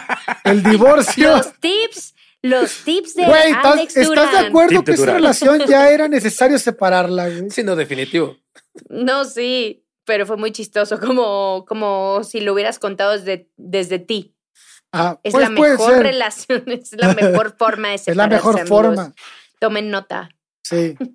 [0.43, 1.29] el divorcio...
[1.37, 4.45] Los tips, los tips de Güey, ¿estás, Alex estás de Duran.
[4.45, 7.49] acuerdo Tip de que esa relación ya era necesario separarla, güey?
[7.49, 8.37] Sí, no, definitivo.
[8.89, 14.35] No, sí, pero fue muy chistoso, como, como si lo hubieras contado desde, desde ti.
[14.91, 18.35] Ah, Es pues la puede mejor relación, es la mejor forma de Es la separarse,
[18.35, 18.69] mejor amigos.
[18.69, 19.13] forma.
[19.59, 20.29] Tomen nota.
[20.63, 20.95] Sí.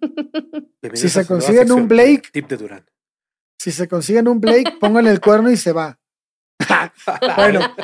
[0.95, 2.25] Si se consiguen un Blake.
[2.31, 2.85] Tip de Durán.
[3.59, 5.99] Si se consiguen un Blake, pónganle el cuerno y se va.
[7.37, 7.75] bueno,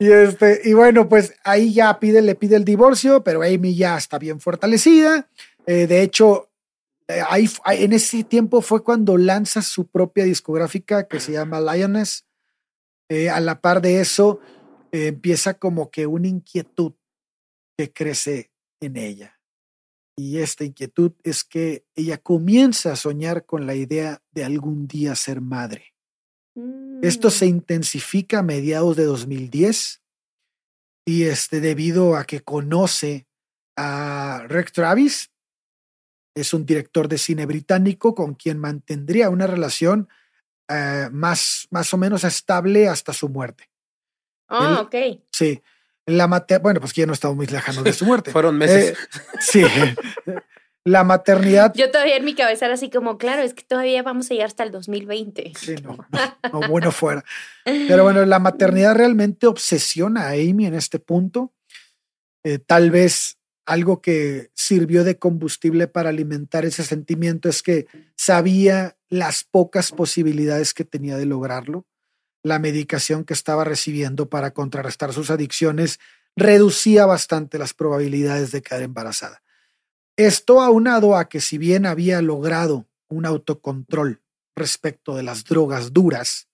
[0.00, 3.98] y este, y bueno, pues ahí ya pide, le pide el divorcio, pero Amy ya
[3.98, 5.28] está bien fortalecida.
[5.66, 6.48] Eh, de hecho,
[7.06, 12.24] eh, ahí, en ese tiempo fue cuando lanza su propia discográfica que se llama Lioness.
[13.10, 14.40] Eh, a la par de eso,
[14.90, 16.94] empieza como que una inquietud
[17.76, 19.38] que crece en ella.
[20.16, 25.14] Y esta inquietud es que ella comienza a soñar con la idea de algún día
[25.14, 25.89] ser madre.
[27.02, 27.48] Esto se Mm.
[27.48, 30.02] intensifica a mediados de 2010
[31.06, 33.26] y este, debido a que conoce
[33.76, 35.30] a Rick Travis,
[36.36, 40.08] es un director de cine británico con quien mantendría una relación
[40.72, 43.68] eh, más, más o menos estable hasta su muerte.
[44.48, 45.22] Ah, él- ok.
[45.32, 45.60] Sí.
[46.06, 46.26] La
[46.62, 48.30] bueno, pues que ya no estamos muy lejanos de su muerte.
[48.32, 48.90] Fueron meses.
[48.92, 48.96] Eh,
[49.40, 49.62] sí.
[50.84, 51.74] La maternidad.
[51.74, 54.46] Yo todavía en mi cabeza era así como, claro, es que todavía vamos a llegar
[54.46, 55.52] hasta el 2020.
[55.54, 57.22] Sí, no, no, no, bueno fuera.
[57.64, 61.52] Pero bueno, la maternidad realmente obsesiona a Amy en este punto.
[62.44, 68.96] Eh, tal vez algo que sirvió de combustible para alimentar ese sentimiento es que sabía
[69.08, 71.86] las pocas posibilidades que tenía de lograrlo.
[72.42, 76.00] La medicación que estaba recibiendo para contrarrestar sus adicciones
[76.36, 79.42] reducía bastante las probabilidades de quedar embarazada.
[80.16, 84.22] Esto aunado a que si bien había logrado un autocontrol
[84.56, 86.48] respecto de las drogas duras,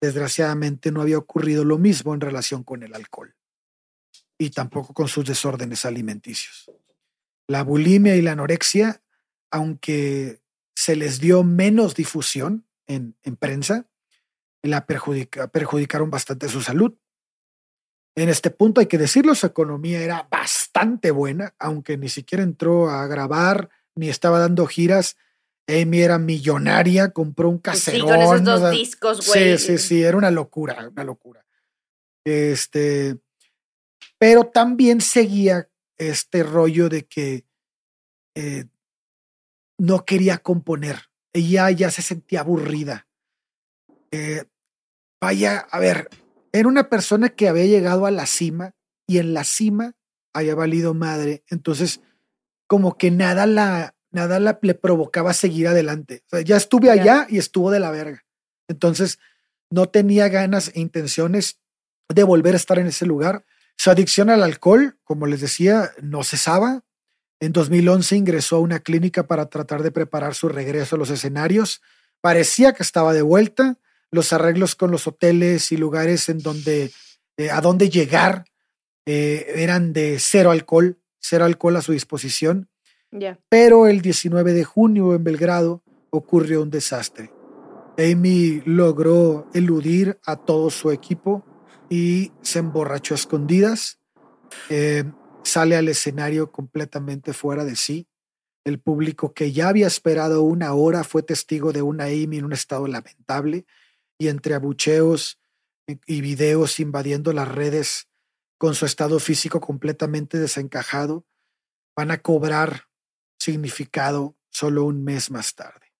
[0.00, 3.34] desgraciadamente no había ocurrido lo mismo en relación con el alcohol
[4.38, 6.70] y tampoco con sus desórdenes alimenticios.
[7.48, 9.02] La bulimia y la anorexia,
[9.50, 10.42] aunque
[10.74, 13.88] se les dio menos difusión en, en prensa,
[14.62, 16.94] la perjudica- perjudicaron bastante su salud.
[18.16, 20.63] En este punto hay que decirlo, su economía era bastante
[21.12, 25.16] buena, aunque ni siquiera entró a grabar ni estaba dando giras.
[25.66, 28.08] Amy era millonaria, compró un Pues caserón.
[28.08, 29.58] sí, con esos dos o sea, discos, güey.
[29.58, 31.44] Sí, sí, sí, era una locura, una locura.
[32.24, 33.16] Este,
[34.18, 37.46] pero también seguía este rollo de que
[38.34, 38.66] eh,
[39.78, 41.10] no quería componer.
[41.32, 43.06] Ella ya se sentía aburrida.
[44.10, 44.44] Eh,
[45.20, 46.08] vaya, a ver,
[46.52, 48.74] era una persona que había llegado a la cima
[49.06, 49.94] y en la cima
[50.34, 51.44] había valido madre.
[51.48, 52.00] Entonces,
[52.66, 56.22] como que nada la, nada la, le provocaba seguir adelante.
[56.26, 58.24] O sea, ya estuve allá y estuvo de la verga.
[58.68, 59.18] Entonces,
[59.70, 61.60] no tenía ganas e intenciones
[62.08, 63.44] de volver a estar en ese lugar.
[63.76, 66.84] Su adicción al alcohol, como les decía, no cesaba.
[67.40, 71.80] En 2011 ingresó a una clínica para tratar de preparar su regreso a los escenarios.
[72.20, 73.78] Parecía que estaba de vuelta.
[74.10, 76.92] Los arreglos con los hoteles y lugares en donde
[77.36, 78.44] eh, a dónde llegar
[79.06, 82.68] eh, eran de cero alcohol, cero alcohol a su disposición.
[83.48, 87.30] Pero el 19 de junio en Belgrado ocurrió un desastre.
[87.96, 91.44] Amy logró eludir a todo su equipo
[91.88, 94.00] y se emborrachó a escondidas.
[94.68, 95.04] Eh,
[95.44, 98.08] sale al escenario completamente fuera de sí.
[98.64, 102.52] El público que ya había esperado una hora fue testigo de una Amy en un
[102.52, 103.66] estado lamentable
[104.18, 105.38] y entre abucheos
[105.86, 108.08] y videos invadiendo las redes
[108.58, 111.26] con su estado físico completamente desencajado,
[111.96, 112.88] van a cobrar
[113.38, 115.92] significado solo un mes más tarde.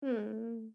[0.00, 0.74] Mm.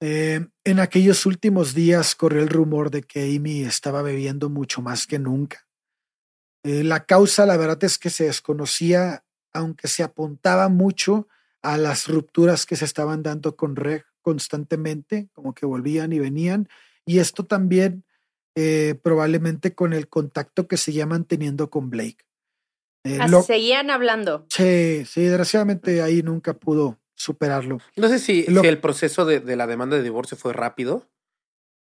[0.00, 5.06] Eh, en aquellos últimos días corrió el rumor de que Amy estaba bebiendo mucho más
[5.06, 5.66] que nunca.
[6.62, 11.28] Eh, la causa, la verdad es que se desconocía, aunque se apuntaba mucho
[11.62, 16.68] a las rupturas que se estaban dando con Reg constantemente, como que volvían y venían,
[17.06, 18.04] y esto también
[18.56, 22.24] eh, probablemente con el contacto que seguía manteniendo con Blake.
[23.04, 24.46] Eh, Ah, lo- Seguían hablando.
[24.48, 27.78] sí, sí, desgraciadamente ahí nunca pudo superarlo.
[27.96, 31.08] No sé si, Lo- si el proceso de, de la demanda de divorcio fue rápido,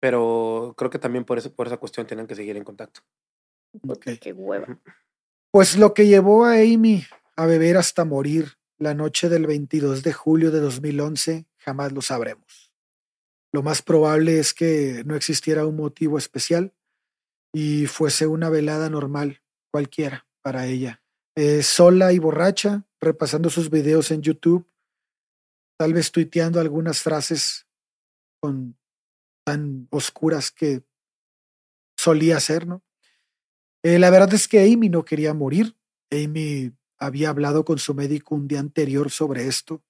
[0.02, 3.02] pero creo que también por, eso, por esa cuestión tienen que seguir en contacto.
[3.82, 4.20] Puta, Ok.
[4.20, 4.80] Qué hueva.
[5.52, 7.04] Pues lo que llevó a Amy
[7.36, 12.65] a beber hasta morir la noche del 22 de julio de 2011 jamás lo sabremos.
[13.56, 16.74] Lo más probable es que no existiera un motivo especial
[17.54, 21.02] y fuese una velada normal, cualquiera, para ella.
[21.38, 24.70] Eh, sola y borracha, repasando sus videos en YouTube,
[25.80, 27.66] tal vez tuiteando algunas frases
[29.46, 30.84] tan oscuras que
[31.98, 32.84] solía hacer, ¿no?
[33.86, 35.78] Eh, la verdad es que Amy no quería morir.
[36.12, 39.82] Amy había hablado con su médico un día anterior sobre esto.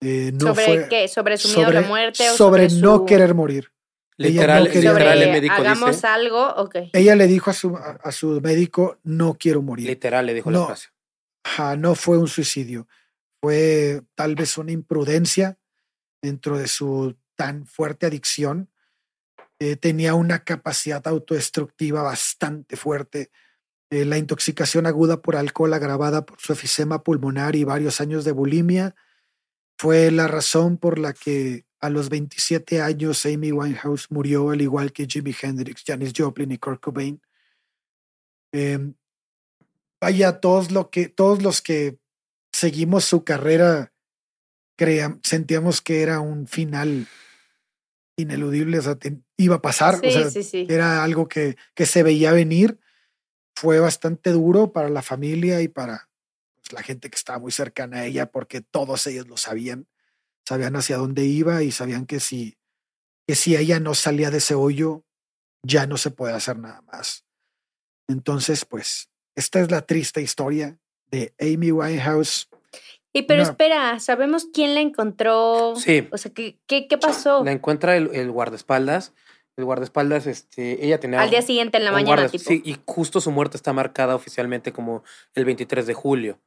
[0.00, 1.08] Eh, no ¿Sobre fue qué?
[1.08, 2.28] ¿Sobre su miedo a la muerte?
[2.30, 3.70] o sobre sobre no su- querer morir.
[4.16, 6.06] Ella Literal, no quería- literal el sobre médico hagamos dice.
[6.06, 6.48] algo?
[6.56, 6.76] Ok.
[6.92, 9.86] Ella le dijo a su, a, a su médico, no quiero morir.
[9.86, 10.62] Literal le dijo el No.
[10.64, 10.90] espacio.
[11.44, 12.86] Ajá, no fue un suicidio.
[13.42, 15.58] Fue tal vez una imprudencia
[16.22, 18.68] dentro de su tan fuerte adicción.
[19.58, 23.30] Eh, tenía una capacidad autodestructiva bastante fuerte.
[23.90, 28.32] Eh, la intoxicación aguda por alcohol agravada por su efisema pulmonar y varios años de
[28.32, 28.94] bulimia
[29.80, 34.92] fue la razón por la que a los 27 años Amy Winehouse murió, al igual
[34.92, 37.18] que Jimi Hendrix, Janis Joplin y Kurt Cobain.
[38.52, 38.92] Em,
[39.98, 41.98] vaya, todos, lo que, todos los que
[42.52, 43.94] seguimos su carrera
[44.76, 47.06] cream- sentíamos que era un final
[48.18, 50.66] ineludible, o sea, te- iba a pasar, Sí, o sea, sí, sí.
[50.68, 52.78] era algo que, que se veía venir.
[53.56, 56.09] Fue bastante duro para la familia y para
[56.72, 59.88] la gente que estaba muy cercana a ella, porque todos ellos lo sabían,
[60.46, 62.56] sabían hacia dónde iba y sabían que si,
[63.26, 65.04] que si ella no salía de ese hoyo,
[65.62, 67.24] ya no se puede hacer nada más.
[68.08, 70.78] Entonces, pues, esta es la triste historia
[71.10, 72.48] de Amy Winehouse.
[73.12, 75.74] Y pero espera, ¿sabemos quién la encontró?
[75.76, 76.08] Sí.
[76.12, 77.44] O sea, ¿qué, qué, qué pasó?
[77.44, 79.12] La encuentra el, el guardaespaldas.
[79.56, 81.20] El guardaespaldas, este, ella tenía.
[81.20, 82.44] Al día siguiente en la mañana, tipo.
[82.44, 85.02] Sí, y justo su muerte está marcada oficialmente como
[85.34, 86.40] el 23 de julio.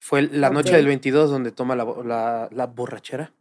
[0.00, 3.32] Fue la noche del 22 donde toma la, la, la borrachera.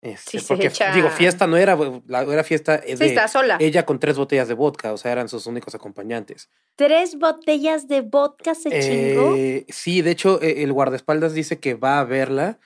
[0.00, 1.76] Este, Sí, se porque, echa- digo, fiesta no era,
[2.06, 3.56] la, era fiesta Sí, de está sola.
[3.60, 6.48] ella con tres botellas de vodka, o sea, eran sus únicos acompañantes.
[6.76, 9.34] Tres botellas de vodka se chingó.
[9.34, 12.60] Eh, sí, de hecho, eh, el guardaespaldas dice que va a verla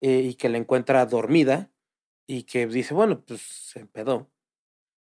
[0.00, 1.70] eh, y que la encuentra dormida
[2.26, 4.30] y que dice, bueno, pues se empedó.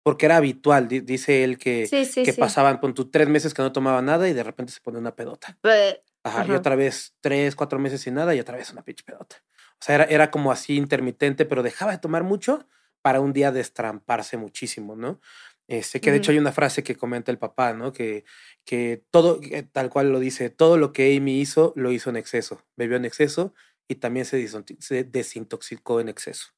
[0.04, 2.40] Porque era habitual, di- dice él que, Sí, sí, que sí.
[2.40, 5.16] pasaban con tu tres meses que no tomaba nada y de repente se pone una
[5.16, 5.58] pedota.
[5.62, 9.04] Pe- Ajá, y otra vez tres, cuatro meses sin nada y otra vez una pinche
[9.04, 9.38] pedota.
[9.80, 12.68] O sea, era, era como así intermitente, pero dejaba de tomar mucho
[13.02, 15.20] para un día destramparse muchísimo, ¿no?
[15.68, 17.94] Este, que de hecho hay una frase que comenta el papá, ¿no?
[17.94, 18.26] Que,
[18.66, 22.18] que todo, que tal cual lo dice, todo lo que Amy hizo, lo hizo en
[22.18, 22.62] exceso.
[22.76, 23.54] Bebió en exceso
[23.88, 26.50] y también se, desintoxicó en exceso.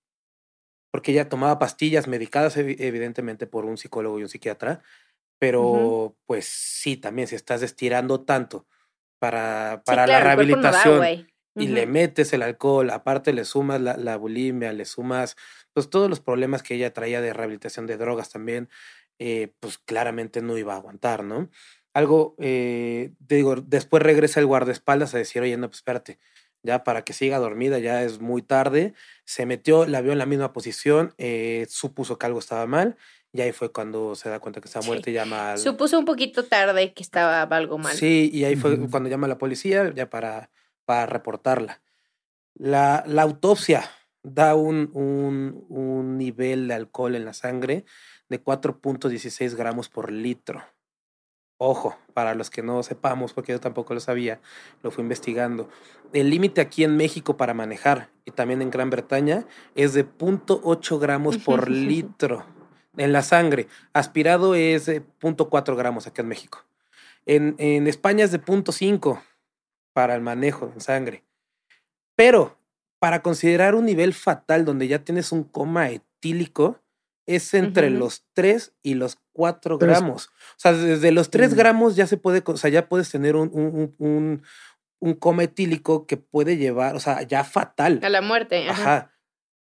[0.91, 4.83] Porque ella tomaba pastillas medicadas, evi- evidentemente, por un psicólogo y un psiquiatra,
[5.39, 8.67] pero pues sí, también si estás estirando tanto
[9.23, 11.13] para, sí, para claro, la no da, rehabilitación
[11.57, 11.73] y Ujú.
[11.73, 15.37] le metes el alcohol, aparte le sumas la, la bulimia, le sumas
[15.73, 18.69] pues todos los problemas que ella traía de rehabilitación de drogas también,
[19.19, 21.49] eh, pues claramente no iba a aguantar, ¿no?
[21.93, 26.19] Algo, eh, te digo, después regresa el guardaespaldas a decir, oye, no, pues espérate,
[26.63, 28.93] ya para que siga dormida, ya es muy tarde,
[29.25, 32.97] se metió, la vio en la misma posición, eh, supuso que algo estaba mal,
[33.35, 34.89] y ahí fue cuando se da cuenta que estaba Sí.
[34.89, 35.57] muerta y llama al...
[35.57, 37.93] Supuso un poquito tarde que estaba algo mal.
[37.95, 38.89] Sí, y ahí fue Ujú.
[38.91, 40.51] cuando llama a la policía ya para,
[40.85, 41.81] para reportarla.
[42.53, 43.89] La, la autopsia
[44.21, 47.85] da un, un, un nivel de alcohol en la sangre
[48.29, 50.63] de 4.16 gramos por litro.
[51.57, 54.41] Ojo, para los que no sepamos, porque yo tampoco lo sabía,
[54.83, 55.69] lo fui investigando.
[56.11, 60.99] El límite aquí en México para manejar y también en Gran Bretaña es de 0.8
[60.99, 62.45] gramos por litro
[62.97, 63.67] en la sangre.
[63.93, 66.63] Aspirado es de 0.4 gramos aquí en México.
[67.25, 69.21] En, en España es de 0.5
[69.93, 71.23] para el manejo en sangre.
[72.15, 72.57] Pero
[72.99, 76.79] para considerar un nivel fatal donde ya tienes un coma etílico,
[77.25, 79.89] es entre los 3 y los 4 Tres.
[79.89, 80.27] gramos.
[80.27, 81.55] O sea, desde los 3 Mm.
[81.55, 84.43] gramos ya se puede, o sea, ya puedes tener un, un, un, un-
[84.99, 87.99] un coma etílico que puede llevar, o sea, ya fatal.
[88.03, 88.69] A la muerte.
[88.69, 88.81] Ajá.
[88.81, 89.11] Ajá.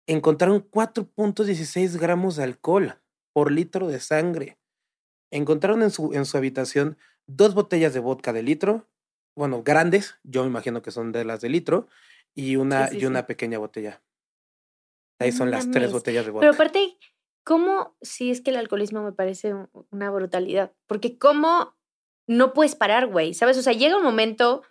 [0.07, 2.99] Encontraron 4.16 gramos de alcohol
[3.33, 4.59] por litro de sangre.
[5.31, 8.89] Encontraron en su, en su habitación dos botellas de vodka de litro,
[9.37, 11.89] bueno, grandes, yo me imagino que son de las de litro,
[12.35, 13.07] y una, sí, y sí.
[13.07, 14.03] una pequeña botella.
[15.20, 16.41] Ahí son las tres botellas de vodka.
[16.43, 16.99] Pero aparte,
[17.45, 17.97] ¿cómo?
[18.01, 20.72] Sí, es que el alcoholismo me parece un- una brutalidad.
[20.87, 21.76] Porque ¿cómo
[22.26, 23.35] no puedes parar, güey?
[23.35, 23.59] ¿Sabes?
[23.59, 24.62] O sea, llega un momento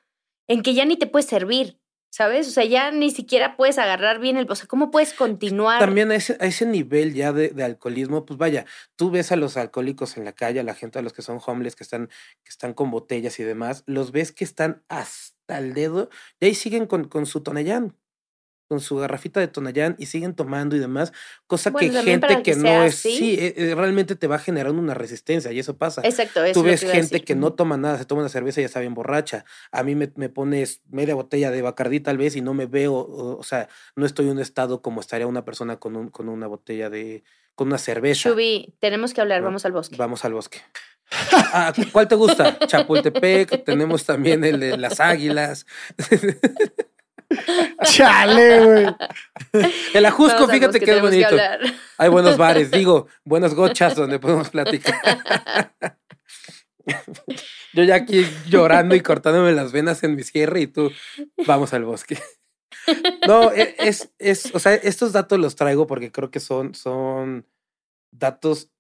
[0.47, 1.80] en que ya ni te puedes servir,
[2.10, 2.47] ¿sabes?
[2.47, 4.49] O sea, ya ni siquiera puedes agarrar bien el...
[4.49, 5.80] O sea, ¿cómo puedes continuar?
[5.80, 9.36] También a ese, a ese nivel ya de, de alcoholismo, pues vaya, tú ves a
[9.36, 12.07] los alcohólicos en la calle, a la gente, a los que son homeless, que están,
[12.43, 16.55] que están con botellas y demás, los ves que están hasta el dedo y ahí
[16.55, 17.95] siguen con, con su tonallán,
[18.70, 21.11] con su garrafita de tonallán y siguen tomando y demás,
[21.47, 23.17] cosa Bueno, que gente que que, no es, así.
[23.17, 26.01] sí, eh, eh, realmente te va generando una resistencia y eso pasa.
[26.05, 28.63] Exacto, eso Tú ves que gente que no toma nada, se toma una cerveza y
[28.63, 29.43] ya está bien borracha.
[29.72, 32.93] A mí me, me pones media botella de Bacardí tal vez y no me veo,
[32.93, 36.30] o, o sea, no estoy en un estado como estaría una persona con, un, con
[36.30, 37.24] una botella de,
[37.55, 38.30] con una cerveza.
[38.30, 39.95] Chubi, tenemos que hablar, No, vamos al bosque.
[39.97, 40.61] Vamos al bosque.
[41.11, 42.59] Ah, ¿Cuál te gusta?
[42.67, 45.65] Chapultepec, tenemos también el de las águilas.
[47.84, 48.88] Chale, güey.
[49.93, 51.36] El Ajusco, fíjate que es bonito.
[51.97, 55.75] Hay buenos bares, digo, buenos gochas donde podemos platicar.
[57.73, 60.91] Yo ya aquí llorando y cortándome las venas en mi cierre y tú,
[61.45, 62.17] vamos al bosque.
[63.27, 67.45] No, e- es, es, o sea, estos datos los traigo porque creo que son, son
[68.11, 68.71] datos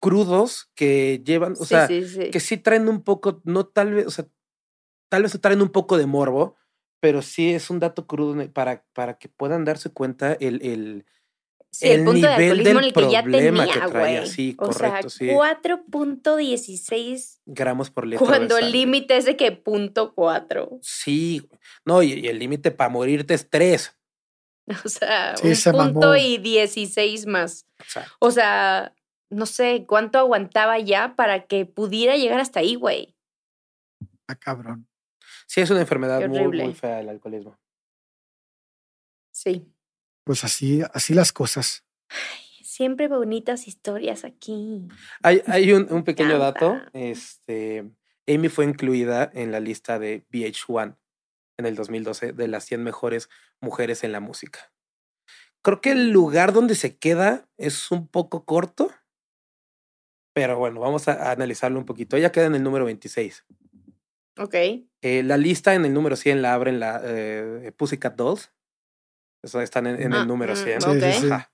[0.00, 2.30] crudos que llevan, o sí, sea, sí, sí.
[2.30, 4.28] que sí traen un poco, no tal vez, o sea,
[5.08, 6.56] tal vez traen un poco de morbo,
[7.00, 11.06] pero sí es un dato crudo para, para que puedan darse cuenta el, el,
[11.70, 13.88] Sí, el, el punto de nivel alcoholismo en del el que ya problema que tenía,
[13.90, 14.30] traía, güey.
[14.30, 15.26] sí, o correcto, sí.
[15.26, 18.26] sea, 4.16 gramos por litro.
[18.26, 20.78] de cuando el límite es de que punto 4.
[20.82, 21.48] Sí,
[21.84, 23.94] no, y, y el límite para morirte es tres.
[24.84, 26.16] O sea, Sí, un se punto mamó.
[26.16, 27.66] y 16 más.
[27.78, 28.12] Exacto.
[28.18, 28.94] O sea,
[29.30, 33.14] no sé cuánto aguantaba ya para que pudiera llegar hasta ahí, güey.
[34.26, 34.86] Ah, cabrón.
[35.48, 37.58] Sí, es una enfermedad muy, muy fea el alcoholismo.
[39.32, 39.72] Sí.
[40.24, 41.86] Pues así, así las cosas.
[42.62, 44.86] Siempre bonitas historias aquí.
[45.22, 46.78] Hay, hay un, un pequeño dato.
[46.92, 47.90] Este,
[48.26, 50.98] Amy fue incluida en la lista de VH1
[51.56, 53.30] en el 2012 de las 100 mejores
[53.62, 54.70] mujeres en la música.
[55.62, 58.92] Creo que el lugar donde se queda es un poco corto,
[60.34, 62.18] pero bueno, vamos a, a analizarlo un poquito.
[62.18, 63.46] Ella queda en el número 26.
[64.38, 64.54] Ok.
[64.54, 68.52] Eh, la lista en el número 100 la abren la eh, Pussycat Dolls.
[69.42, 70.80] Eso están en, en Ah, el número mm, 100.
[70.80, 71.26] Sí, sí, sí.
[71.30, 71.52] Ajá.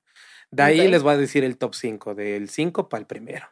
[0.51, 3.47] De ahí les voy a decir el top 5, del 5 para el primero.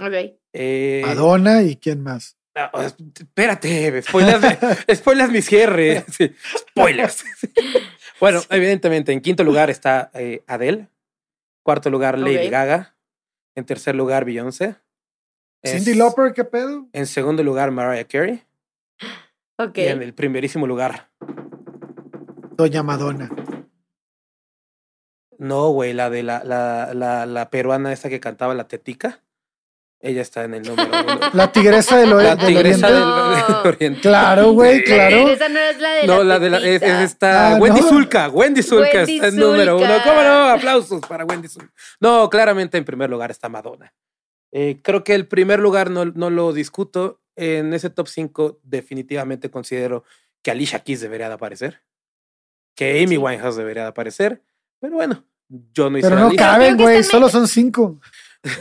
[0.00, 0.38] Ok.
[0.52, 2.36] Eh, Madonna y quién más.
[2.56, 6.04] Ah, espérate, spoilers, mi- spoilers mi cierre.
[6.12, 6.32] Sí,
[6.70, 7.24] spoilers.
[8.20, 10.88] bueno, evidentemente, en quinto lugar está eh, Adele.
[11.64, 12.48] Cuarto lugar, Lady.
[12.48, 12.96] Gaga.
[13.56, 14.76] En tercer lugar, Beyoncé.
[15.64, 16.86] Cindy Lauper, ¿qué pedo?
[16.92, 18.42] En segundo lugar, Mariah Carey.
[19.58, 19.78] Ok.
[19.78, 21.08] Y en el primerísimo lugar,
[22.56, 23.30] Doña Madonna.
[25.38, 29.20] no, güey, la de la, la, la, la peruana esa que cantaba la tetica.
[30.00, 31.18] Ella está en el número uno.
[31.32, 33.52] La tigresa del, La del tigresa oriente.
[33.62, 34.00] del, oriente.
[34.02, 35.16] Claro, güey, claro.
[35.30, 37.88] Esa no es la de No, la la de la, es, esta Ah, Wendy no.
[37.88, 38.28] Zulka.
[38.28, 39.94] Wendy Zulka Wendy está en número uno.
[40.04, 40.48] ¿Cómo no?
[40.50, 41.72] Aplausos para Wendy Zulka.
[42.00, 43.94] No, claramente en primer lugar está Madonna.
[44.56, 47.20] Eh, creo que el primer lugar no, no lo discuto.
[47.36, 50.04] En ese top 5 definitivamente considero
[50.42, 51.82] que Alicia Keys debería de aparecer.
[52.76, 53.16] Que Amy Sí.
[53.18, 54.42] Winehouse debería de aparecer.
[54.80, 55.24] Pero bueno,
[55.72, 56.44] yo no hice Pero no lista.
[56.52, 57.02] caben, güey.
[57.02, 58.00] Solo son cinco.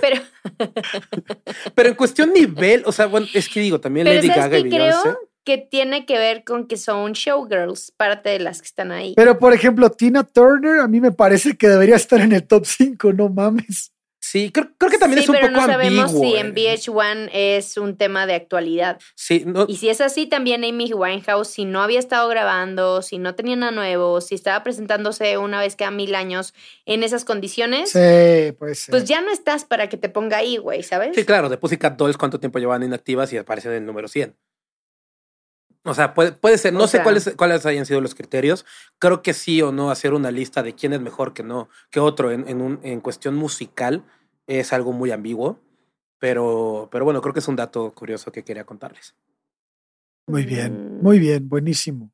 [0.02, 0.22] Pero,
[1.76, 4.58] Pero en cuestión nivel, o sea, bueno, es que digo, también pero Lady ¿sabes Gaga
[4.58, 5.02] y Beyoncé.
[5.04, 5.20] creo?
[5.46, 9.14] Que tiene que ver con que son showgirls, parte de las que están ahí.
[9.16, 12.66] Pero, por ejemplo, Tina Turner a mí me parece que debería estar en el top
[12.66, 13.93] 5, no mames.
[14.34, 16.24] Sí, creo, creo que también sí, es un pero poco no sabemos ambiguo.
[16.28, 16.40] si eh.
[16.40, 19.00] en VH1 es un tema de actualidad.
[19.14, 23.20] Sí, no, Y si es así, también Amy Winehouse, si no había estado grabando, si
[23.20, 26.56] no tenía nada nuevo, si estaba presentándose una vez cada mil años
[26.88, 28.88] en esas condiciones, Sí, pues.
[28.90, 31.12] pues ya no estás para que te ponga ahí, güey, ¿sabes?
[31.16, 34.36] Sí, claro, de Pussycat Dolls cuánto tiempo llevan inactivas y aparecen en el número 100.
[35.86, 38.66] O sea, puede, puede ser, no O sé sea- cuáles, cuáles hayan sido los criterios.
[39.00, 42.00] Creo que sí o no hacer una lista de quién es mejor que no, que
[42.00, 44.04] otro en, en, un, en cuestión musical
[44.48, 45.60] es algo muy ambiguo.
[46.20, 49.16] Pero, pero bueno, creo que es un dato curioso que quería contarles.
[50.28, 51.02] Muy bien, Mm.
[51.04, 52.12] muy bien, buenísimo.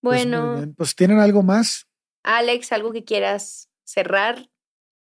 [0.00, 0.74] Pues, Bueno, bien.
[0.74, 1.86] Pues, ¿tienen algo más?
[2.22, 4.50] Alex, ¿algo que quieras cerrar?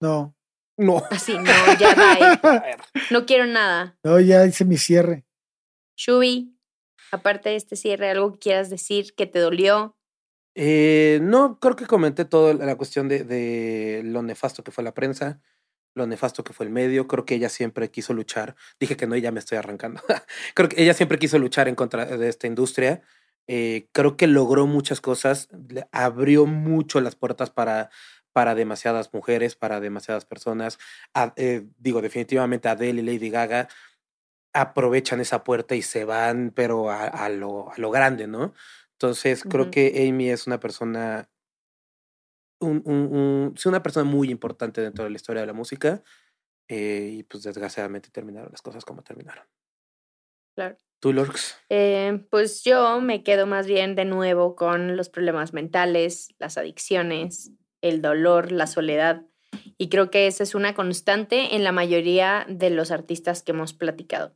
[0.02, 0.36] No.
[0.78, 1.02] No.
[1.12, 1.44] Así, no,
[1.80, 2.78] ya bye.
[3.12, 3.98] No quiero nada.
[4.04, 5.26] No, ya hice mi cierre.
[5.98, 6.58] Shubi,
[7.12, 9.96] aparte de este cierre, ¿algo que quieras decir que te dolió?
[10.56, 14.94] Eh, no, creo que comenté toda la cuestión de, de lo nefasto que fue la
[14.94, 15.42] prensa,
[15.96, 17.08] lo nefasto que fue el medio.
[17.08, 18.56] Creo que ella siempre quiso luchar.
[18.80, 20.02] Dije que no, y ya me estoy arrancando.
[20.54, 23.02] creo que ella siempre quiso luchar en contra de esta industria.
[23.48, 25.50] Eh, creo que logró muchas cosas,
[25.91, 27.89] abrió mucho las puertas para,
[28.34, 30.78] para demasiadas mujeres, para demasiadas personas.
[31.14, 33.70] A- eh, digo, definitivamente Adele y Lady Gaga
[34.54, 38.54] aprovechan esa puerta y se van, pero a, a lo, a lo grande, ¿no?
[38.93, 41.30] Entonces, creo que Amy es una persona,
[42.60, 46.03] un, un, un- sí, una persona muy importante dentro de la historia de la música.
[46.68, 49.45] eh, y pues desgraciadamente terminaron las cosas como terminaron.
[50.56, 50.78] Claro.
[50.99, 51.58] ¿Tú, Lorx?
[51.70, 57.51] Eh, pues yo me quedo más bien de nuevo con los problemas mentales, las adicciones,
[57.82, 59.24] el dolor, la soledad.
[59.78, 63.74] Y creo que esa es una constante en la mayoría de los artistas que hemos
[63.74, 64.36] platicado.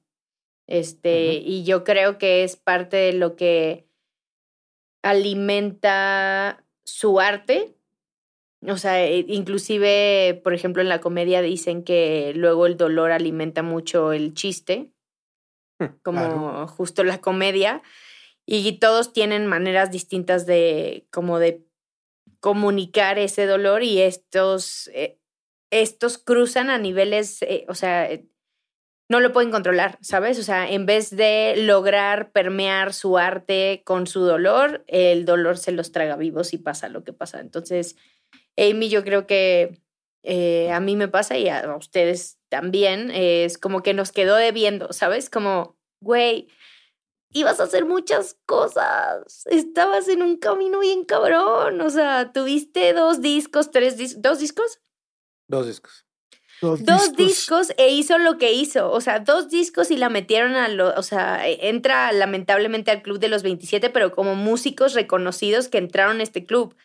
[0.68, 1.50] Este, Ujú.
[1.50, 3.88] y yo creo que es parte de lo que
[5.02, 7.76] alimenta su arte.
[8.68, 13.64] O sea, e- inclusive, por ejemplo, en la comedia dicen que luego el dolor alimenta
[13.64, 14.92] mucho el chiste
[16.04, 16.68] como Claro.
[16.68, 17.82] justo la comedia
[18.46, 21.66] y todos tienen maneras distintas de como de
[22.40, 25.20] comunicar ese dolor y estos eh,
[25.72, 28.28] estos cruzan a niveles eh, o sea eh,
[29.10, 34.08] no lo pueden controlar sabes o sea en vez de lograr permear su arte con
[34.08, 37.98] su dolor el dolor se los traga vivos y pasa lo que pasa entonces
[38.60, 39.82] Amy yo creo que
[40.24, 44.36] eh, a mí me pasa y a, ustedes también, eh, es como que nos quedó
[44.36, 45.30] debiendo, ¿sabes?
[45.30, 46.50] Como, güey,
[47.32, 53.22] ibas a hacer muchas cosas, estabas en un camino bien cabrón, o sea, tuviste dos
[53.22, 54.80] discos, tres discos, dos discos,
[55.50, 56.06] Dos discos.
[56.62, 58.92] Dos, dos discos e hizo lo que hizo.
[58.92, 60.94] O sea, dos discos y la metieron a lo.
[60.96, 65.78] O sea, e- entra lamentablemente al club de los 27, pero como músicos reconocidos que
[65.78, 66.76] entraron a este club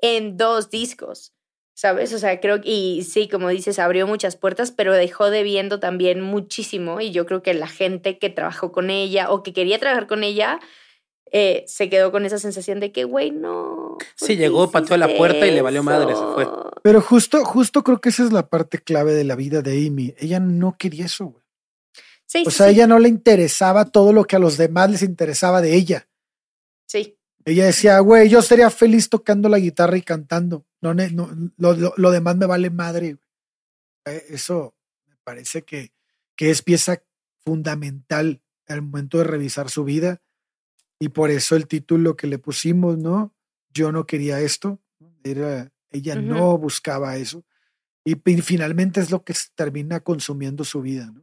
[0.00, 1.32] en dos discos.
[1.76, 2.12] ¿Sabes?
[2.12, 2.70] O sea, creo que.
[2.70, 7.00] Y sí, como dices, abrió muchas puertas, pero dejó debiendo también muchísimo.
[7.00, 10.22] Y yo creo que la gente que trabajó con ella o que quería trabajar con
[10.22, 10.60] ella.
[11.36, 13.96] Eh, se quedó con esa sensación de que, güey, no.
[13.98, 16.46] ¿por Sí, llegó, pateó la hiciste puerta y le valió madre, se fue.
[16.82, 20.14] Pero justo, justo creo que esa es la parte clave de la vida de Amy.
[20.18, 21.44] Ella no quería eso, güey.
[22.26, 24.56] Sí, O sí, sea, a sí, ella no le interesaba todo lo que a los
[24.56, 26.08] demás les interesaba de ella.
[26.86, 27.18] sí.
[27.46, 30.64] Ella decía, güey, yo sería feliz tocando la guitarra y cantando.
[30.80, 31.28] No, no
[31.58, 33.18] lo, lo- lo demás me vale madre.
[34.06, 34.16] güey.
[34.16, 34.74] Eh, Eso
[35.06, 35.92] me parece que,
[36.36, 37.02] que es pieza
[37.44, 40.22] fundamental al momento de revisar su vida.
[41.04, 43.34] Y por eso el título que le pusimos, ¿no?
[43.74, 44.80] Yo no quería esto.
[45.22, 47.44] Era, ella no buscaba eso.
[48.06, 51.22] Y, finalmente es lo que termina consumiendo su vida, ¿no?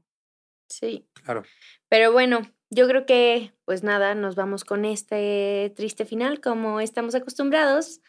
[0.70, 1.08] Sí.
[1.14, 1.42] Claro.
[1.90, 7.16] Pero bueno, yo creo que, pues nada, nos vamos con este triste final como estamos
[7.16, 8.02] acostumbrados.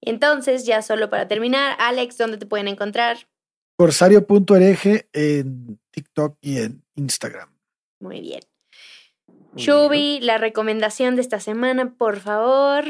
[0.00, 3.28] Entonces, ya solo para terminar, Alex, ¿dónde te pueden encontrar?
[3.76, 7.48] Corsario.ereje en TikTok y en Instagram.
[8.00, 8.40] Muy bien.
[9.56, 12.84] Shubi, la recomendación de esta semana, por favor.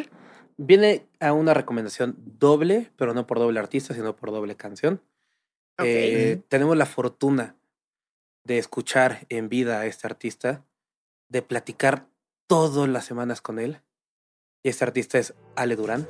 [0.56, 5.00] Viene a una recomendación doble, pero no por doble artista, sino por doble canción.
[5.78, 7.56] Eh, tenemos la fortuna
[8.44, 10.64] de escuchar en vida a este artista,
[11.28, 12.06] de platicar
[12.46, 13.80] todas las semanas con él.
[14.62, 16.06] Y este artista es Ale Durán.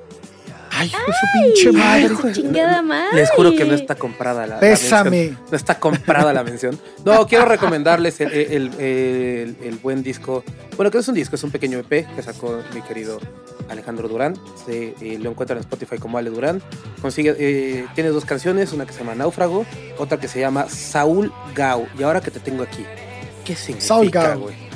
[0.82, 1.26] Ay, de su
[1.62, 2.08] pinche madre.
[2.08, 3.16] Su chingada madre.
[3.16, 4.90] Les juro que no está comprada la, la mención.
[5.04, 5.36] Pésame.
[5.50, 6.78] No está comprada la mención.
[7.04, 10.44] No, quiero recomendarles el, el- el- el buen disco.
[10.76, 13.18] Bueno, que no es un disco, es un pequeño EP que sacó mi querido
[13.68, 14.34] Alejandro Durán.
[14.66, 16.62] Se, eh, lo encuentran en Spotify como Ale Durán.
[17.00, 19.64] Consigue, eh, tiene dos canciones, una que se llama Náufrago,
[19.98, 21.86] otra que se llama Saúl Gau.
[21.98, 22.84] Y ahora que te tengo aquí,
[23.44, 24.38] ¿qué significa, Saúl Gau.
[24.40, 24.72] güey?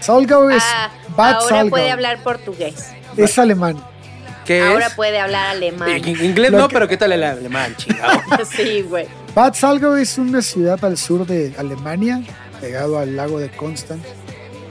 [0.00, 1.70] Salgado es, Ah, Bad ahora Salgado.
[1.70, 2.86] puede hablar portugués.
[3.16, 3.76] es alemán.
[4.48, 4.94] ¿Qué Ahora es?
[4.94, 5.90] puede hablar alemán.
[6.04, 8.20] Eh, Inglés Lo no, que- pero ¿qué tal el alemán, chingado?
[8.50, 9.06] sí, güey.
[9.34, 12.22] Bad Salgado es una ciudad al sur de Alemania,
[12.60, 14.02] pegado al lago de Constanz,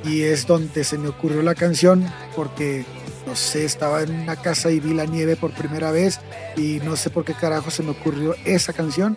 [0.03, 2.03] y es donde se me ocurrió la canción
[2.35, 2.85] porque,
[3.27, 6.19] no sé, estaba en una casa y vi la nieve por primera vez
[6.55, 9.15] y no sé por qué carajo se me ocurrió esa canción.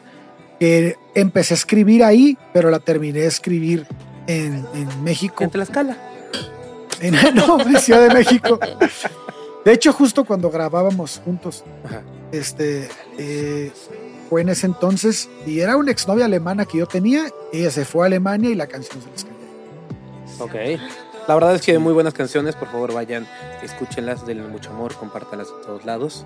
[0.60, 3.86] que empecé a escribir ahí, pero la terminé de escribir
[4.26, 5.42] en, en México.
[5.42, 5.96] En Tlaxcala.
[7.00, 8.60] En, no, en Ciudad de México.
[9.64, 12.02] De hecho, justo cuando grabábamos juntos, Ajá.
[12.32, 12.88] este,
[13.18, 13.72] eh,
[14.28, 17.26] fue en ese entonces y era una exnovia alemana que yo tenía.
[17.52, 19.40] Ella se fue a Alemania y la canción se la escribió.
[20.38, 20.80] Ok.
[21.28, 22.56] La verdad es que hay muy buenas canciones.
[22.56, 23.26] Por favor, vayan,
[23.62, 26.24] escúchenlas, denle mucho amor, compártanlas en todos lados.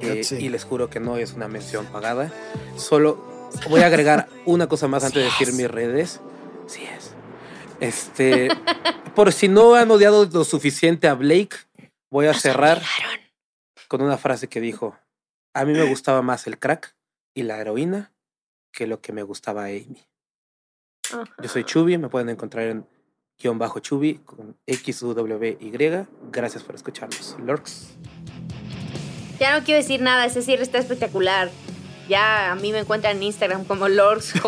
[0.00, 0.22] Eh.
[0.38, 2.32] Y les juro que no es una mención pagada.
[2.76, 6.20] Solo voy a agregar una cosa más antes de decir mis redes.
[6.66, 7.12] Sí es.
[7.80, 8.48] Este,
[9.14, 11.56] por si no han odiado lo suficiente a Blake,
[12.10, 12.82] voy a cerrar
[13.88, 14.96] con una frase que dijo:
[15.52, 16.96] A mí me gustaba más el crack
[17.34, 18.12] y la heroína
[18.72, 20.06] que lo que me gustaba a Amy.
[21.42, 22.86] Yo soy Chubi, me pueden encontrar en
[23.38, 26.08] guion bajo Chubi con XUWY.
[26.30, 27.36] Gracias por escucharnos.
[27.40, 27.96] Lorks.
[29.38, 31.50] Ya no quiero decir nada, ese cierre está espectacular.
[32.08, 34.44] Ya a mí me encuentran en Instagram como LordsJ,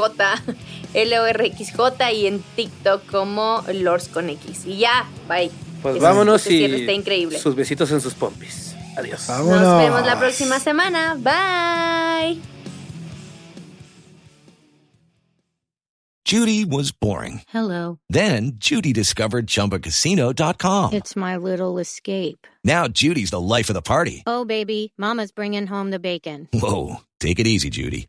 [0.94, 4.66] L-O-R-X-J y en TikTok como Lords con X.
[4.66, 5.65] Y ya, bye.
[5.82, 7.38] Pues Ese- vámonos ese cierre está y increíble.
[7.38, 8.74] sus besitos en sus pompis.
[8.96, 9.26] Adiós.
[9.28, 9.60] Vámonos.
[9.60, 11.14] Nos vemos la próxima semana.
[11.16, 12.40] Bye.
[16.24, 17.42] Judy was boring.
[17.48, 17.98] Hello.
[18.10, 20.92] Then Judy discovered ChumbaCasino.com.
[20.92, 22.48] It's my little escape.
[22.64, 24.24] Now Judy's the life of the party.
[24.26, 26.48] Oh, baby, Mama's bringing home the bacon.
[26.52, 28.08] Whoa, take it easy, Judy.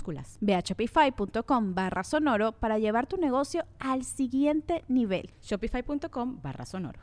[0.41, 5.29] Ve a shopify.com barra sonoro para llevar tu negocio al siguiente nivel.
[5.41, 6.99] Shopify.com barra sonoro.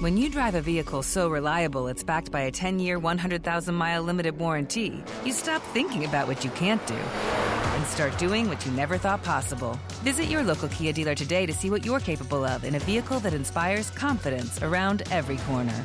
[0.00, 4.02] When you drive a vehicle so reliable it's backed by a 10 year, 100,000 mile
[4.02, 8.72] limited warranty, you stop thinking about what you can't do and start doing what you
[8.72, 9.78] never thought possible.
[10.02, 13.20] Visit your local Kia dealer today to see what you're capable of in a vehicle
[13.20, 15.84] that inspires confidence around every corner.